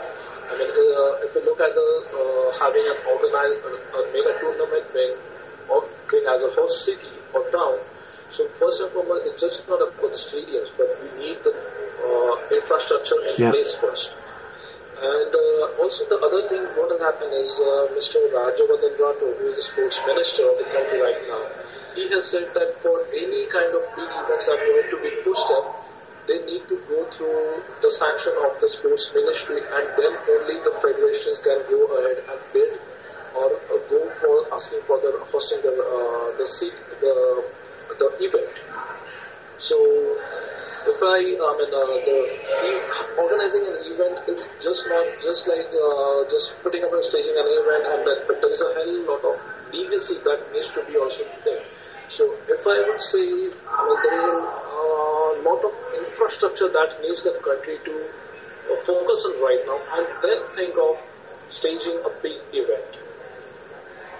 I 0.51 0.59
mean, 0.59 0.67
uh, 0.67 1.23
if 1.23 1.31
you 1.31 1.41
look 1.47 1.63
at 1.63 1.71
the 1.71 1.89
uh, 2.11 2.51
having 2.59 2.83
an 2.83 2.99
organized 3.07 3.63
uh, 3.63 3.95
a 3.95 4.01
mega 4.11 4.35
tournament 4.43 4.83
being, 4.91 5.15
being 6.11 6.27
as 6.27 6.43
a 6.43 6.51
host 6.51 6.83
city 6.83 7.15
or 7.31 7.47
town, 7.47 7.79
so 8.27 8.43
first 8.59 8.83
and 8.83 8.91
foremost, 8.91 9.23
it's 9.23 9.39
just 9.39 9.63
not 9.71 9.79
about 9.79 10.11
the 10.11 10.19
stadiums, 10.19 10.67
but 10.75 10.91
we 10.99 11.09
need 11.15 11.39
the 11.47 11.55
uh, 11.55 12.35
infrastructure 12.51 13.19
in 13.31 13.35
yeah. 13.39 13.51
place 13.55 13.71
first. 13.79 14.11
And 15.03 15.35
uh, 15.35 15.83
also 15.83 16.07
the 16.07 16.15
other 16.23 16.47
thing 16.47 16.63
what 16.79 16.87
has 16.95 17.01
happened 17.03 17.35
is 17.35 17.51
uh, 17.59 17.91
Mr. 17.91 18.23
Rajyavardhan 18.31 18.95
Rathore, 18.95 19.35
who 19.35 19.51
is 19.51 19.59
the 19.59 19.65
sports 19.67 19.99
minister 20.07 20.47
of 20.47 20.55
the 20.55 20.67
country 20.71 21.03
right 21.03 21.19
now, 21.27 21.43
he 21.91 22.07
has 22.07 22.31
said 22.31 22.47
that 22.55 22.79
for 22.79 23.03
any 23.11 23.43
kind 23.51 23.67
of 23.75 23.83
big 23.99 24.07
events 24.07 24.47
that 24.47 24.55
are 24.55 24.63
going 24.63 24.87
to 24.87 24.99
be 25.03 25.11
pushed 25.27 25.49
up, 25.59 25.83
they 26.23 26.39
need 26.47 26.63
to 26.71 26.79
go 26.87 27.03
through 27.19 27.59
the 27.83 27.91
sanction 27.91 28.31
of 28.47 28.55
the 28.63 28.69
sports 28.71 29.11
ministry 29.11 29.59
and 29.59 29.85
then 29.99 30.15
only 30.39 30.55
the 30.63 30.71
federations 30.79 31.35
can 31.43 31.59
go 31.67 31.83
ahead 31.99 32.23
and 32.23 32.39
bid 32.55 32.79
or 33.35 33.51
uh, 33.51 33.75
go 33.91 33.99
for 34.23 34.55
asking 34.55 34.79
for 34.87 35.03
the 35.03 35.11
hosting 35.35 35.59
the 35.67 35.75
uh, 35.75 36.31
the 36.39 36.47
seat 36.47 36.71
the 37.03 37.43
the 37.99 38.07
event. 38.23 38.55
So 39.59 39.75
if 40.87 40.99
I, 40.99 41.15
I 41.15 41.51
mean, 41.59 41.71
uh, 41.71 41.87
the, 42.03 42.17
organizing 43.15 43.63
an 43.67 43.82
just 44.73 44.87
not 44.89 45.05
just 45.21 45.47
like 45.47 45.69
uh, 45.69 46.25
just 46.33 46.49
putting 46.63 46.83
up 46.83 46.93
a 46.93 47.03
staging 47.05 47.37
an 47.37 47.45
event 47.45 47.85
and 47.93 48.01
then, 48.07 48.19
but 48.25 48.41
there 48.41 48.51
is 48.51 48.61
a 48.61 48.73
hell 48.73 48.93
lot 49.05 49.23
of 49.31 49.37
legacy 49.73 50.17
that 50.25 50.41
needs 50.53 50.69
to 50.73 50.81
be 50.89 50.97
also 50.97 51.21
there. 51.45 51.61
So 52.09 52.33
if 52.49 52.65
I 52.65 52.77
would 52.87 53.01
say, 53.01 53.53
I 53.69 53.79
mean, 53.85 53.99
there 54.01 54.17
is 54.17 54.25
a 54.25 54.41
uh, 54.41 55.29
lot 55.45 55.61
of 55.61 55.73
infrastructure 56.01 56.69
that 56.69 56.97
needs 57.01 57.21
the 57.21 57.37
country 57.45 57.77
to 57.85 57.93
uh, 58.01 58.77
focus 58.85 59.25
on 59.29 59.37
right 59.45 59.61
now 59.69 59.79
and 59.93 60.07
then 60.25 60.41
think 60.55 60.73
of 60.77 60.97
staging 61.51 62.01
a 62.05 62.11
big 62.21 62.41
event. 62.53 62.97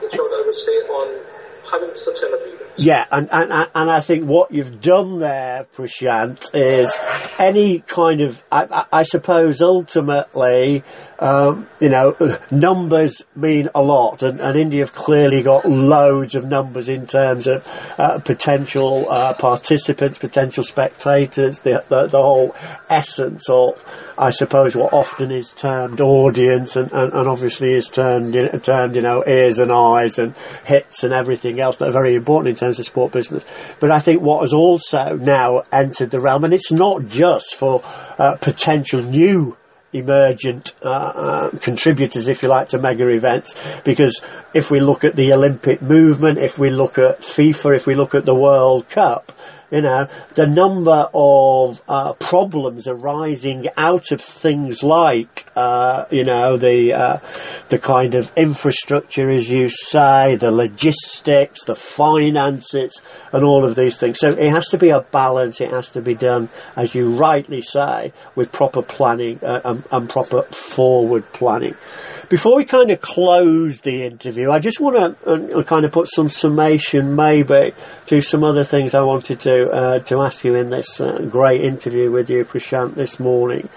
That's 0.01 0.13
what 0.13 0.33
I 0.37 0.45
would 0.45 0.57
say 0.57 0.77
on 0.85 1.32
having 1.73 1.95
such 1.95 2.21
an. 2.21 2.33
Yeah, 2.75 3.05
and, 3.11 3.29
and, 3.31 3.51
and 3.75 3.91
I 3.91 3.99
think 3.99 4.25
what 4.25 4.51
you've 4.51 4.81
done 4.81 5.19
there, 5.19 5.67
Prashant, 5.75 6.49
is 6.55 6.91
any 7.37 7.79
kind 7.79 8.21
of, 8.21 8.43
I, 8.51 8.85
I 8.91 9.03
suppose 9.03 9.61
ultimately, 9.61 10.83
um, 11.19 11.67
you 11.79 11.89
know, 11.89 12.15
numbers 12.51 13.23
mean 13.35 13.69
a 13.75 13.81
lot, 13.81 14.23
and, 14.23 14.41
and 14.41 14.57
India 14.57 14.85
have 14.85 14.93
clearly 14.93 15.43
got 15.43 15.69
loads 15.69 16.33
of 16.33 16.45
numbers 16.45 16.89
in 16.89 17.05
terms 17.05 17.47
of 17.47 17.67
uh, 17.99 18.17
potential 18.19 19.05
uh, 19.07 19.35
participants, 19.35 20.17
potential 20.17 20.63
spectators, 20.63 21.59
the, 21.59 21.83
the, 21.89 22.07
the, 22.07 22.17
whole 22.17 22.55
essence 22.89 23.47
of, 23.49 23.83
I 24.17 24.31
suppose, 24.31 24.75
what 24.75 24.93
often 24.93 25.31
is 25.31 25.53
termed 25.53 26.01
audience, 26.01 26.75
and, 26.75 26.91
and, 26.91 27.13
and 27.13 27.27
obviously 27.27 27.75
is 27.75 27.89
termed, 27.89 28.33
termed, 28.63 28.95
you 28.95 29.03
know, 29.03 29.23
ears 29.27 29.59
and 29.59 29.71
eyes 29.71 30.17
and 30.17 30.33
hits 30.65 31.03
and 31.03 31.13
everything 31.13 31.59
else 31.63 31.77
that 31.77 31.87
are 31.87 31.91
very 31.91 32.15
important 32.15 32.49
in 32.49 32.55
terms 32.55 32.77
of 32.77 32.85
sport 32.85 33.11
business. 33.11 33.45
But 33.79 33.91
I 33.91 33.99
think 33.99 34.21
what 34.21 34.41
has 34.41 34.53
also 34.53 35.15
now 35.15 35.63
entered 35.71 36.11
the 36.11 36.19
realm, 36.19 36.43
and 36.43 36.53
it's 36.53 36.71
not 36.71 37.07
just 37.07 37.55
for 37.55 37.81
uh, 37.83 38.35
potential 38.39 39.01
new 39.01 39.57
emergent 39.93 40.73
uh, 40.83 40.89
uh, 40.89 41.49
contributors, 41.59 42.27
if 42.27 42.43
you 42.43 42.49
like, 42.49 42.69
to 42.69 42.79
mega 42.79 43.07
events. 43.09 43.55
Because 43.83 44.21
if 44.53 44.69
we 44.71 44.79
look 44.79 45.03
at 45.03 45.15
the 45.15 45.33
Olympic 45.33 45.81
movement, 45.81 46.39
if 46.39 46.57
we 46.57 46.69
look 46.69 46.97
at 46.97 47.21
FIFA, 47.21 47.75
if 47.75 47.87
we 47.87 47.95
look 47.95 48.15
at 48.15 48.25
the 48.25 48.35
World 48.35 48.89
Cup, 48.89 49.31
you 49.73 49.81
know, 49.81 50.07
the 50.35 50.45
number 50.45 51.09
of 51.15 51.81
uh, 51.89 52.13
problems 52.13 52.87
arising 52.87 53.65
out 53.75 54.11
of 54.11 54.21
things 54.21 54.83
like, 54.83 55.47
uh, 55.55 56.05
you 56.11 56.23
know, 56.23 56.57
the 56.57 56.93
uh, 56.93 57.17
the 57.69 57.79
kind 57.79 58.13
of 58.13 58.31
infrastructure, 58.37 59.31
as 59.31 59.49
you 59.49 59.69
say, 59.69 60.35
the 60.35 60.51
logistics, 60.51 61.65
the 61.65 61.73
finances, 61.73 63.01
and 63.31 63.43
all 63.43 63.65
of 63.65 63.75
these 63.75 63.97
things. 63.97 64.19
So 64.19 64.29
it 64.29 64.51
has 64.51 64.67
to 64.67 64.77
be 64.77 64.91
a 64.91 65.01
balance. 65.01 65.59
It 65.59 65.71
has 65.71 65.89
to 65.91 66.01
be 66.01 66.13
done, 66.13 66.49
as 66.75 66.93
you 66.93 67.15
rightly 67.15 67.61
say, 67.61 68.13
with 68.35 68.51
proper 68.51 68.83
planning 68.83 69.39
uh, 69.43 69.61
and, 69.65 69.83
and 69.91 70.07
proper 70.07 70.43
forward 70.43 71.25
planning. 71.33 71.75
Before 72.29 72.57
we 72.57 72.65
kind 72.65 72.89
of 72.91 73.01
close 73.01 73.81
the 73.81 74.05
interview, 74.05 74.49
I 74.51 74.59
just 74.59 74.79
want 74.79 74.95
to 75.23 75.57
uh, 75.59 75.63
kind 75.63 75.83
of 75.83 75.91
put 75.91 76.09
some 76.09 76.29
summation, 76.29 77.15
maybe, 77.15 77.73
to 78.07 78.21
some 78.21 78.43
other 78.43 78.63
things 78.63 78.95
I 78.95 79.01
wanted 79.01 79.39
to 79.41 79.62
uh, 79.71 79.99
to 79.99 80.21
ask 80.21 80.43
you 80.43 80.55
in 80.55 80.69
this 80.69 80.99
uh, 80.99 81.19
great 81.29 81.61
interview 81.61 82.11
with 82.11 82.29
you, 82.29 82.45
Prashant, 82.45 82.95
this 82.95 83.19
morning. 83.19 83.69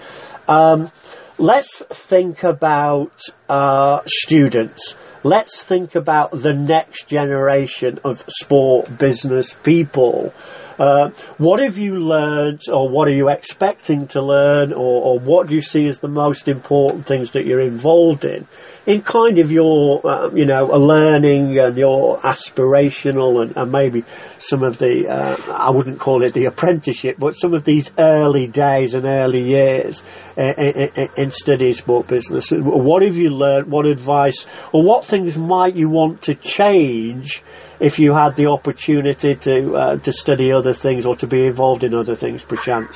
Um, 0.47 0.91
let's 1.37 1.83
think 1.91 2.43
about 2.43 3.21
uh, 3.49 4.01
students. 4.05 4.95
Let's 5.23 5.63
think 5.63 5.95
about 5.95 6.31
the 6.31 6.53
next 6.53 7.07
generation 7.07 7.99
of 8.03 8.23
sport 8.27 8.97
business 8.97 9.53
people. 9.63 10.33
Uh, 10.79 11.09
what 11.37 11.59
have 11.59 11.77
you 11.77 11.99
learned, 11.99 12.61
or 12.71 12.87
what 12.89 13.07
are 13.07 13.13
you 13.13 13.29
expecting 13.29 14.07
to 14.07 14.21
learn, 14.21 14.71
or, 14.71 15.01
or, 15.01 15.19
what 15.19 15.47
do 15.47 15.55
you 15.55 15.61
see 15.61 15.87
as 15.87 15.99
the 15.99 16.07
most 16.07 16.47
important 16.47 17.07
things 17.07 17.31
that 17.31 17.45
you're 17.45 17.61
involved 17.61 18.25
in, 18.25 18.47
in 18.85 19.01
kind 19.01 19.39
of 19.39 19.51
your, 19.51 20.05
uh, 20.05 20.29
you 20.33 20.45
know, 20.45 20.65
learning 20.65 21.57
and 21.57 21.77
your 21.77 22.19
aspirational 22.19 23.41
and, 23.41 23.57
and 23.57 23.71
maybe 23.71 24.03
some 24.37 24.63
of 24.63 24.77
the, 24.77 25.07
uh, 25.09 25.51
I 25.51 25.71
wouldn't 25.71 25.99
call 25.99 26.23
it 26.23 26.33
the 26.33 26.45
apprenticeship, 26.45 27.17
but 27.17 27.31
some 27.33 27.53
of 27.53 27.63
these 27.63 27.91
early 27.97 28.47
days 28.47 28.93
and 28.93 29.05
early 29.05 29.43
years 29.43 30.03
in, 30.37 30.53
in, 30.53 31.09
in 31.17 31.31
studying 31.31 31.73
sport 31.73 32.07
business. 32.07 32.51
What 32.51 33.01
have 33.01 33.15
you 33.15 33.31
learned? 33.31 33.71
What 33.71 33.87
advice, 33.87 34.45
or 34.71 34.83
what 34.83 35.05
things 35.05 35.37
might 35.37 35.75
you 35.75 35.89
want 35.89 36.21
to 36.23 36.35
change? 36.35 37.41
If 37.79 37.99
you 37.99 38.13
had 38.13 38.35
the 38.35 38.47
opportunity 38.47 39.35
to 39.35 39.75
uh, 39.75 39.97
to 39.97 40.11
study 40.11 40.51
other 40.51 40.73
things 40.73 41.05
or 41.05 41.15
to 41.15 41.27
be 41.27 41.45
involved 41.45 41.83
in 41.83 41.93
other 41.93 42.15
things, 42.15 42.43
Prashant? 42.43 42.89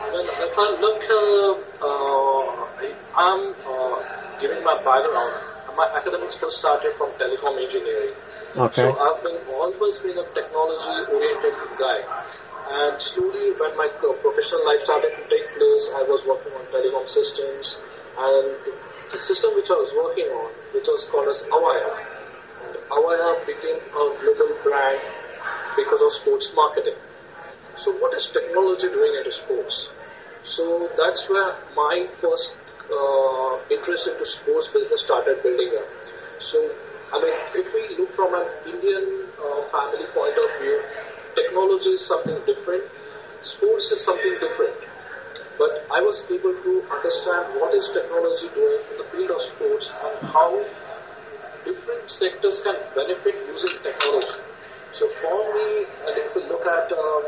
Well, 0.00 0.28
if 0.48 0.56
I 0.56 0.68
look, 0.80 1.02
uh, 1.04 1.84
uh, 1.84 2.56
I'm 3.16 3.54
uh, 3.66 4.40
giving 4.40 4.62
my 4.64 4.76
background. 4.82 5.52
My 5.76 5.92
academic 5.94 6.32
first 6.40 6.56
started 6.56 6.96
from 6.96 7.10
telecom 7.20 7.62
engineering. 7.62 8.14
Okay. 8.56 8.88
So 8.88 8.96
I've 8.96 9.22
been 9.22 9.36
always 9.52 9.98
been 9.98 10.16
a 10.16 10.24
technology-oriented 10.32 11.52
guy. 11.76 12.00
And 12.68 12.96
slowly, 13.02 13.52
when 13.60 13.76
my 13.76 13.86
professional 14.00 14.64
life 14.64 14.80
started 14.84 15.12
to 15.20 15.22
take 15.28 15.44
place, 15.52 15.84
I 15.92 16.02
was 16.08 16.24
working 16.24 16.56
on 16.56 16.64
telecom 16.72 17.06
systems, 17.12 17.76
and 18.16 18.56
the 19.12 19.18
system 19.18 19.54
which 19.54 19.68
I 19.68 19.76
was 19.76 19.92
working 19.92 20.32
on, 20.32 20.48
which 20.72 20.88
was 20.88 21.04
called 21.12 21.28
as 21.28 21.44
Avaya, 21.52 22.15
Avaya 22.90 23.46
became 23.46 23.76
a 23.76 24.04
global 24.20 24.56
brand 24.62 25.00
because 25.76 26.00
of 26.00 26.12
sports 26.22 26.50
marketing. 26.54 26.94
So 27.78 27.92
what 27.98 28.14
is 28.14 28.26
technology 28.32 28.88
doing 28.88 29.14
into 29.16 29.32
sports? 29.32 29.88
So 30.44 30.88
that's 30.96 31.28
where 31.28 31.54
my 31.74 32.08
first 32.20 32.54
uh, 32.90 33.58
interest 33.70 34.06
into 34.08 34.24
sports 34.24 34.68
business 34.72 35.02
started 35.02 35.42
building 35.42 35.70
up. 35.76 35.88
So, 36.40 36.58
I 37.12 37.20
mean, 37.22 37.34
if 37.54 37.66
we 37.74 37.96
look 37.96 38.14
from 38.14 38.34
an 38.34 38.46
Indian 38.66 39.26
uh, 39.42 39.62
family 39.70 40.06
point 40.14 40.36
of 40.38 40.48
view, 40.60 40.82
technology 41.34 41.90
is 41.90 42.06
something 42.06 42.38
different, 42.46 42.84
sports 43.42 43.90
is 43.90 44.04
something 44.04 44.32
different. 44.40 44.74
But 45.58 45.86
I 45.92 46.00
was 46.00 46.22
able 46.30 46.52
to 46.52 46.72
understand 46.92 47.58
what 47.60 47.74
is 47.74 47.88
technology 47.92 48.48
doing 48.54 48.80
in 48.92 48.96
the 48.98 49.04
field 49.10 49.30
of 49.30 49.40
sports 49.42 49.90
and 50.04 50.28
how 50.28 50.52
different 51.66 52.06
sectors 52.06 52.62
can 52.62 52.78
benefit 52.94 53.34
using 53.50 53.74
technology. 53.82 54.38
So 54.94 55.10
for 55.20 55.52
me, 55.52 55.84
if 56.14 56.34
we 56.38 56.46
look 56.46 56.62
at 56.62 56.86
um, 56.94 57.26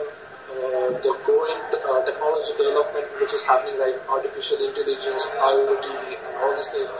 uh, 0.49 0.89
the 1.03 1.13
growing 1.27 1.61
uh, 1.75 2.01
technology 2.07 2.55
development 2.57 3.05
which 3.21 3.35
is 3.35 3.43
happening 3.43 3.77
right 3.83 3.99
artificial 4.09 4.63
intelligence, 4.63 5.23
IoT, 5.43 5.87
and 6.15 6.35
all 6.39 6.55
these 6.55 6.71
things, 6.71 6.91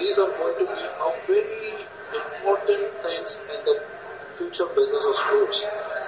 these 0.00 0.16
are 0.18 0.32
going 0.40 0.56
to 0.56 0.66
be 0.66 0.80
a 0.88 1.08
very 1.28 1.84
important 2.16 2.84
things 3.04 3.38
in 3.52 3.60
the 3.68 3.76
future 4.40 4.66
business 4.72 5.04
of 5.04 5.14
sports. 5.20 5.58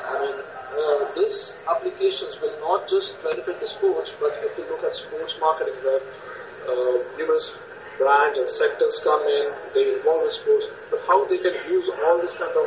I 0.08 0.14
mean, 0.24 0.36
uh, 0.40 1.04
these 1.14 1.54
applications 1.68 2.40
will 2.40 2.56
not 2.64 2.88
just 2.88 3.12
benefit 3.22 3.60
the 3.60 3.68
sports, 3.68 4.10
but 4.18 4.32
if 4.42 4.56
you 4.56 4.64
look 4.72 4.82
at 4.82 4.96
sports 4.96 5.36
marketing, 5.40 5.76
where 5.84 6.00
uh, 6.00 6.96
numerous 7.16 7.52
brands 7.98 8.38
and 8.38 8.48
sectors 8.48 9.00
come 9.02 9.20
in, 9.26 9.50
they 9.74 9.98
involve 9.98 10.22
in 10.22 10.32
sports, 10.32 10.66
but 10.88 11.02
how 11.06 11.26
they 11.26 11.38
can 11.38 11.52
use 11.66 11.90
all 11.90 12.16
this 12.22 12.32
kind 12.38 12.54
of 12.54 12.66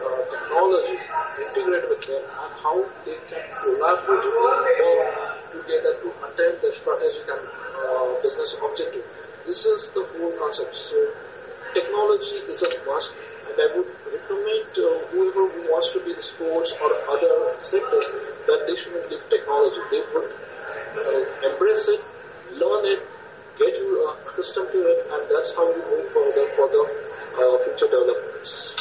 uh, 0.00 0.24
technologies, 0.32 1.04
integrate 1.36 1.84
with 1.92 2.00
them, 2.08 2.24
and 2.24 2.52
how 2.64 2.80
they 3.04 3.20
can 3.28 3.44
collaborate 3.60 4.24
together 5.52 5.92
to 6.00 6.08
attain 6.24 6.56
their 6.64 6.72
strategic 6.72 7.28
and 7.28 7.44
uh, 7.44 8.16
business 8.24 8.56
objective. 8.56 9.04
This 9.46 9.68
is 9.68 9.92
the 9.92 10.02
whole 10.16 10.32
concept. 10.40 10.74
So 10.74 10.96
technology 11.76 12.40
is 12.48 12.64
a 12.64 12.70
must, 12.88 13.12
and 13.52 13.56
I 13.60 13.68
would 13.76 13.90
recommend 14.08 14.72
uh, 14.80 15.04
whoever 15.12 15.44
who 15.44 15.60
wants 15.68 15.92
to 15.92 16.00
be 16.00 16.16
in 16.16 16.22
sports 16.24 16.72
or 16.80 16.88
other 17.12 17.52
sectors 17.62 18.06
that 18.48 18.64
they 18.66 18.76
shouldn't 18.80 19.12
leave 19.12 19.22
technology. 19.28 19.80
They 19.92 20.02
would 20.08 20.32
uh, 20.32 21.52
embrace 21.52 21.84
it, 21.88 22.00
learn 22.56 22.88
it, 22.88 23.04
get 23.60 23.76
you 23.76 24.08
accustomed 24.08 24.72
to 24.72 24.80
it, 24.88 25.06
and 25.12 25.22
that's 25.28 25.52
how 25.54 25.68
you 25.68 25.82
move 25.92 26.08
further 26.16 26.48
for 26.56 26.66
the 26.72 26.80
uh, 26.80 27.58
future 27.64 27.92
developments. 27.92 28.72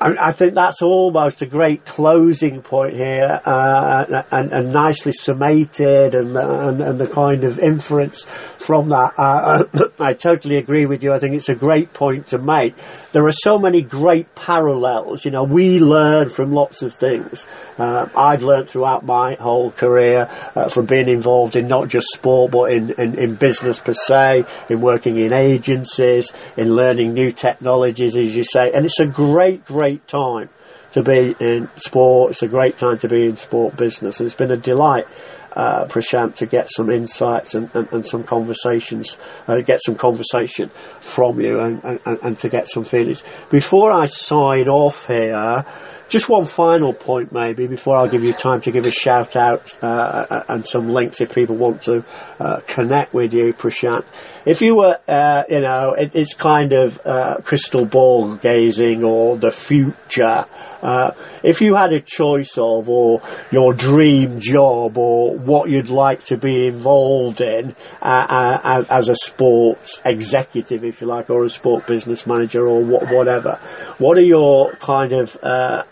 I, 0.00 0.32
think 0.32 0.54
that's 0.54 0.82
almost 0.82 1.40
a 1.42 1.46
great 1.46 1.84
closing 1.86 2.60
point 2.60 2.94
here, 2.94 3.40
uh, 3.44 4.22
and, 4.30 4.52
and, 4.52 4.72
nicely 4.72 5.12
summated, 5.12 6.14
and, 6.14 6.36
and, 6.36 6.80
and, 6.82 7.00
the 7.00 7.06
kind 7.06 7.44
of 7.44 7.58
inference 7.58 8.24
from 8.58 8.90
that. 8.90 9.12
Uh, 9.16 9.64
I 9.98 10.12
totally 10.12 10.56
agree 10.56 10.86
with 10.86 11.02
you. 11.02 11.12
I 11.12 11.18
think 11.18 11.34
it's 11.34 11.48
a 11.48 11.54
great 11.54 11.92
point 11.94 12.28
to 12.28 12.38
make. 12.38 12.74
There 13.12 13.26
are 13.26 13.32
so 13.32 13.58
many 13.58 13.80
great 13.80 14.34
parallels. 14.34 15.24
You 15.24 15.30
know, 15.30 15.44
we 15.44 15.78
learn 15.78 16.28
from 16.28 16.52
lots 16.52 16.82
of 16.82 16.92
things. 16.92 17.46
Uh, 17.78 18.08
I've 18.14 18.42
learned 18.42 18.68
throughout 18.68 19.04
my 19.04 19.34
whole 19.34 19.70
career 19.70 20.28
uh, 20.54 20.68
from 20.68 20.86
being 20.86 21.08
involved 21.08 21.56
in 21.56 21.68
not 21.68 21.88
just 21.88 22.08
sport, 22.08 22.50
but 22.50 22.72
in, 22.72 22.90
in, 22.98 23.18
in 23.18 23.34
business 23.36 23.80
per 23.80 23.94
se, 23.94 24.44
in 24.68 24.82
working 24.82 25.16
in 25.18 25.32
agencies, 25.32 26.32
in 26.56 26.74
learning 26.74 27.14
new 27.14 27.32
technologies, 27.32 28.16
as 28.16 28.36
you 28.36 28.42
say. 28.42 28.72
And 28.72 28.84
it's 28.84 29.00
a 29.00 29.06
great, 29.06 29.64
great 29.64 29.85
great 29.86 30.08
time 30.08 30.48
to 30.90 31.02
be 31.02 31.36
in 31.40 31.70
sport. 31.76 32.32
It's 32.32 32.42
a 32.42 32.48
great 32.48 32.76
time 32.76 32.98
to 32.98 33.08
be 33.08 33.22
in 33.22 33.36
sport 33.36 33.76
business. 33.76 34.20
It's 34.20 34.34
been 34.34 34.50
a 34.50 34.56
delight, 34.56 35.06
uh, 35.52 35.84
Prashant, 35.84 36.34
to 36.36 36.46
get 36.46 36.68
some 36.68 36.90
insights 36.90 37.54
and, 37.54 37.72
and, 37.72 37.92
and 37.92 38.04
some 38.04 38.24
conversations, 38.24 39.16
uh, 39.46 39.60
get 39.60 39.78
some 39.84 39.94
conversation 39.94 40.72
from 41.00 41.40
you 41.40 41.60
and, 41.60 41.84
and, 41.84 42.18
and 42.24 42.38
to 42.40 42.48
get 42.48 42.68
some 42.68 42.84
feelings. 42.84 43.22
Before 43.48 43.92
I 43.92 44.06
sign 44.06 44.68
off 44.68 45.06
here, 45.06 45.64
just 46.08 46.28
one 46.28 46.44
final 46.44 46.92
point, 46.92 47.32
maybe, 47.32 47.66
before 47.66 47.96
I'll 47.96 48.08
give 48.08 48.22
you 48.22 48.32
time 48.32 48.60
to 48.62 48.70
give 48.70 48.84
a 48.84 48.90
shout 48.90 49.34
out 49.34 49.74
uh, 49.82 50.44
and 50.48 50.66
some 50.66 50.88
links 50.88 51.20
if 51.20 51.34
people 51.34 51.56
want 51.56 51.82
to 51.82 52.04
uh, 52.38 52.60
connect 52.60 53.12
with 53.12 53.34
you, 53.34 53.52
Prashant. 53.52 54.04
If 54.44 54.62
you 54.62 54.76
were, 54.76 54.98
uh, 55.08 55.42
you 55.48 55.60
know, 55.60 55.94
it, 55.98 56.14
it's 56.14 56.34
kind 56.34 56.72
of 56.72 57.00
uh, 57.04 57.38
crystal 57.42 57.84
ball 57.84 58.36
gazing 58.36 59.02
or 59.02 59.36
the 59.36 59.50
future. 59.50 60.46
Uh, 60.82 61.12
if 61.42 61.60
you 61.60 61.74
had 61.74 61.92
a 61.92 62.00
choice 62.00 62.58
of, 62.58 62.88
or 62.88 63.22
your 63.50 63.72
dream 63.72 64.40
job, 64.40 64.96
or 64.98 65.36
what 65.36 65.70
you'd 65.70 65.88
like 65.88 66.24
to 66.24 66.36
be 66.36 66.66
involved 66.66 67.40
in 67.40 67.74
uh, 68.02 68.04
uh, 68.04 68.84
as 68.90 69.08
a 69.08 69.14
sports 69.14 70.00
executive, 70.04 70.84
if 70.84 71.00
you 71.00 71.06
like, 71.06 71.30
or 71.30 71.44
a 71.44 71.50
sport 71.50 71.86
business 71.86 72.26
manager, 72.26 72.66
or 72.66 72.82
what, 72.82 73.10
whatever, 73.10 73.58
what 73.98 74.18
are 74.18 74.22
your 74.22 74.72
kind 74.76 75.12
of 75.12 75.36
uh, 75.42 75.82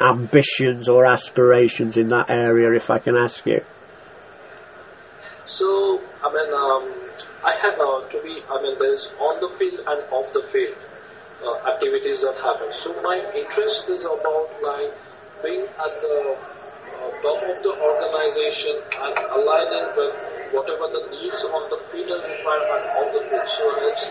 ambitions 0.00 0.88
or 0.88 1.06
aspirations 1.06 1.96
in 1.96 2.08
that 2.08 2.30
area, 2.30 2.72
if 2.72 2.90
I 2.90 2.98
can 2.98 3.16
ask 3.16 3.46
you? 3.46 3.62
So, 5.46 6.00
I 6.22 6.32
mean, 6.32 6.52
um, 6.54 7.12
I 7.44 7.54
have 7.62 7.78
uh, 7.78 8.08
to 8.08 8.22
be, 8.22 8.42
I 8.48 8.62
mean, 8.62 8.78
there's 8.78 9.08
on 9.20 9.40
the 9.40 9.48
field 9.58 9.80
and 9.86 10.02
off 10.10 10.32
the 10.32 10.42
field 10.52 10.76
uh, 11.44 11.70
activities 11.70 12.22
that 12.22 12.36
happen. 12.38 12.70
So 12.82 12.94
my 13.02 13.18
interest 13.34 13.88
is 13.88 14.04
about 14.04 14.48
like 14.62 14.94
being 15.42 15.66
at 15.66 15.92
the 16.00 16.38
uh, 16.38 17.10
top 17.22 17.40
of 17.42 17.56
the 17.62 17.72
organization 17.74 18.78
and 18.78 19.14
aligning 19.34 19.90
with 19.98 20.14
whatever 20.54 20.86
the 20.92 21.02
needs 21.10 21.40
on 21.50 21.66
the 21.70 21.80
field 21.90 22.22
and 22.22 22.22
of 22.22 23.06
the 23.10 23.22
field. 23.26 23.48
So 23.48 23.64
it's, 23.90 24.04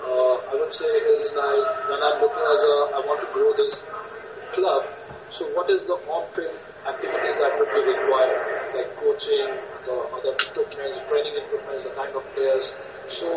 uh, 0.00 0.34
I 0.48 0.54
would 0.56 0.72
say 0.72 0.88
is 0.88 1.28
like 1.36 1.66
when 1.90 2.00
I'm 2.00 2.18
looking 2.22 2.46
as 2.46 2.60
a, 2.62 2.74
I 2.96 3.00
want 3.04 3.20
to 3.20 3.28
grow 3.34 3.52
this 3.52 3.76
club. 4.54 4.86
So 5.30 5.48
what 5.56 5.68
is 5.70 5.84
the 5.86 5.96
on-field 6.08 6.56
activities 6.86 7.36
that 7.40 7.56
would 7.58 7.72
be 7.72 7.82
required, 7.88 8.74
like 8.74 8.90
coaching, 8.96 9.48
the 9.84 9.96
other 10.12 10.34
equipment, 10.34 10.92
training 11.08 11.34
equipment, 11.36 11.82
the 11.84 11.92
kind 11.96 12.12
of 12.14 12.22
players. 12.34 12.70
So 13.08 13.28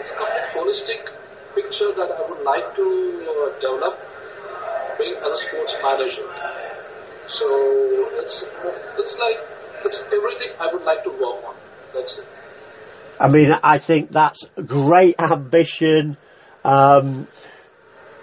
it's 0.00 0.10
a 0.10 0.26
holistic 0.54 1.06
picture 1.56 1.90
that 1.96 2.10
I 2.12 2.22
would 2.28 2.44
like 2.44 2.76
to 2.76 2.86
uh, 3.24 3.58
develop 3.58 3.96
being 4.98 5.16
as 5.16 5.32
a 5.32 5.40
sports 5.48 5.74
manager. 5.82 6.28
So 7.26 7.46
it's 8.22 8.44
it's 8.98 9.18
like 9.18 9.38
it's 9.84 10.00
everything 10.12 10.52
I 10.60 10.72
would 10.72 10.84
like 10.84 11.02
to 11.04 11.10
work 11.10 11.42
on. 11.48 11.56
That's 11.94 12.18
it. 12.18 12.26
I 13.18 13.28
mean, 13.28 13.50
I 13.50 13.78
think 13.78 14.12
that's 14.12 14.44
great 14.66 15.16
ambition. 15.18 16.18
Um, 16.64 17.26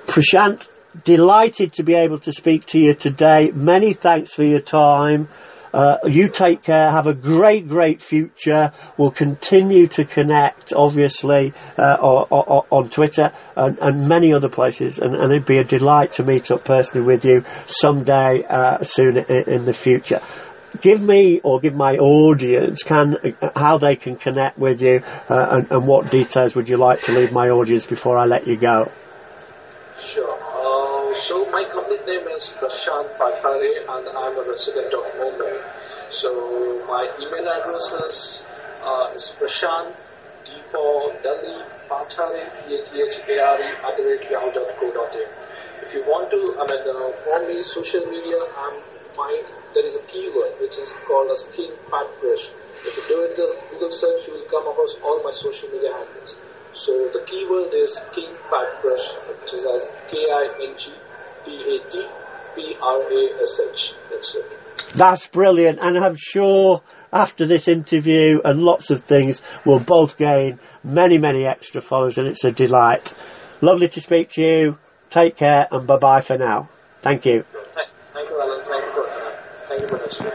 Prashant, 0.05 0.67
delighted 1.03 1.73
to 1.73 1.83
be 1.83 1.95
able 1.95 2.19
to 2.19 2.31
speak 2.31 2.65
to 2.67 2.79
you 2.79 2.93
today. 2.93 3.51
Many 3.53 3.93
thanks 3.93 4.33
for 4.33 4.43
your 4.43 4.59
time. 4.59 5.29
Uh, 5.73 5.97
you 6.05 6.29
take 6.29 6.61
care. 6.61 6.91
Have 6.91 7.07
a 7.07 7.13
great, 7.13 7.67
great 7.67 8.01
future. 8.01 8.71
We'll 8.97 9.11
continue 9.11 9.87
to 9.87 10.05
connect, 10.05 10.71
obviously, 10.73 11.53
uh, 11.77 11.97
or, 11.99 12.27
or, 12.29 12.65
on 12.69 12.89
Twitter 12.89 13.31
and, 13.55 13.79
and, 13.79 14.07
many 14.07 14.33
other 14.33 14.49
places. 14.49 14.99
And, 14.99 15.15
and, 15.15 15.31
it'd 15.31 15.47
be 15.47 15.57
a 15.57 15.63
delight 15.63 16.13
to 16.13 16.23
meet 16.23 16.51
up 16.51 16.63
personally 16.63 17.05
with 17.05 17.25
you 17.25 17.43
someday 17.65 18.43
uh, 18.47 18.83
soon 18.83 19.17
in, 19.17 19.53
in 19.53 19.65
the 19.65 19.73
future 19.73 20.21
give 20.81 21.03
me 21.03 21.39
or 21.43 21.59
give 21.59 21.75
my 21.75 21.93
audience 21.97 22.81
can 22.81 23.15
how 23.55 23.77
they 23.77 23.95
can 23.95 24.15
connect 24.15 24.57
with 24.57 24.81
you 24.81 25.03
uh, 25.29 25.47
and, 25.51 25.71
and, 25.71 25.87
what 25.87 26.09
details 26.09 26.55
would 26.55 26.67
you 26.67 26.77
like 26.77 26.99
to 26.99 27.11
leave 27.11 27.31
my 27.31 27.49
audience 27.49 27.85
before 27.85 28.17
I 28.17 28.25
let 28.25 28.47
you 28.47 28.57
go? 28.57 28.91
Sure. 30.01 30.42
Is 32.33 32.49
Prashant 32.57 33.13
Pathare 33.19 33.85
and 33.93 34.09
I'm 34.09 34.33
a 34.33 34.43
resident 34.49 34.91
of 34.91 35.05
Mumbai. 35.21 35.53
So 36.09 36.83
my 36.87 37.05
email 37.21 37.45
address 37.45 37.93
is, 38.09 38.41
uh, 38.81 39.13
is 39.13 39.31
Prashant 39.37 39.93
Delhi 41.21 41.61
Pathare 41.87 42.49
at 42.49 43.97
the. 43.97 44.17
If 45.85 45.93
you 45.93 46.01
want 46.09 46.31
to, 46.31 46.57
I 46.57 46.65
mean, 46.65 46.81
uh, 46.89 47.47
me, 47.47 47.61
social 47.61 48.05
media, 48.07 48.39
I'm 48.57 48.81
my, 49.15 49.43
there 49.75 49.85
is 49.85 49.93
a 49.93 50.01
keyword 50.09 50.59
which 50.59 50.77
is 50.79 50.91
called 51.05 51.29
as 51.29 51.45
King 51.55 51.71
Pat 51.91 52.07
Prash. 52.17 52.49
If 52.83 52.97
you 52.97 53.03
do 53.09 53.21
it 53.29 53.35
the 53.35 53.55
Google 53.69 53.91
search, 53.91 54.25
you 54.25 54.33
will 54.33 54.49
come 54.49 54.65
across 54.65 54.95
all 55.03 55.21
my 55.23 55.31
social 55.33 55.69
media 55.69 55.93
handles. 55.93 56.33
So 56.73 57.09
the 57.13 57.23
keyword 57.29 57.73
is 57.75 58.01
King 58.15 58.33
Pat 58.49 58.81
Prash, 58.81 59.05
which 59.29 59.53
is 59.53 59.65
as 59.69 59.87
K-I-N-G-P-A-T-P-R-A-S-H. 62.55 63.93
That's 64.09 64.35
it. 64.35 64.45
That's 64.95 65.27
brilliant, 65.27 65.79
and 65.81 65.97
I'm 65.97 66.15
sure 66.15 66.81
after 67.11 67.45
this 67.47 67.67
interview 67.67 68.39
and 68.43 68.61
lots 68.61 68.89
of 68.89 69.01
things, 69.01 69.41
we'll 69.65 69.79
both 69.79 70.17
gain 70.17 70.59
many, 70.83 71.17
many 71.17 71.45
extra 71.45 71.81
followers, 71.81 72.17
and 72.17 72.27
it's 72.27 72.43
a 72.43 72.51
delight. 72.51 73.13
Lovely 73.61 73.87
to 73.89 74.01
speak 74.01 74.29
to 74.29 74.41
you. 74.43 74.77
Take 75.09 75.37
care, 75.37 75.67
and 75.71 75.87
bye 75.87 75.97
bye 75.97 76.21
for 76.21 76.37
now. 76.37 76.69
Thank 77.01 77.25
you. 77.25 77.43
Thank 78.13 78.29
you, 78.29 78.41
Alan. 78.41 78.63
Thank 78.65 78.85
you 78.85 78.91
for, 78.93 79.07
thank 79.67 79.81
you 79.81 79.87
for 79.87 79.97
listening. 79.97 80.33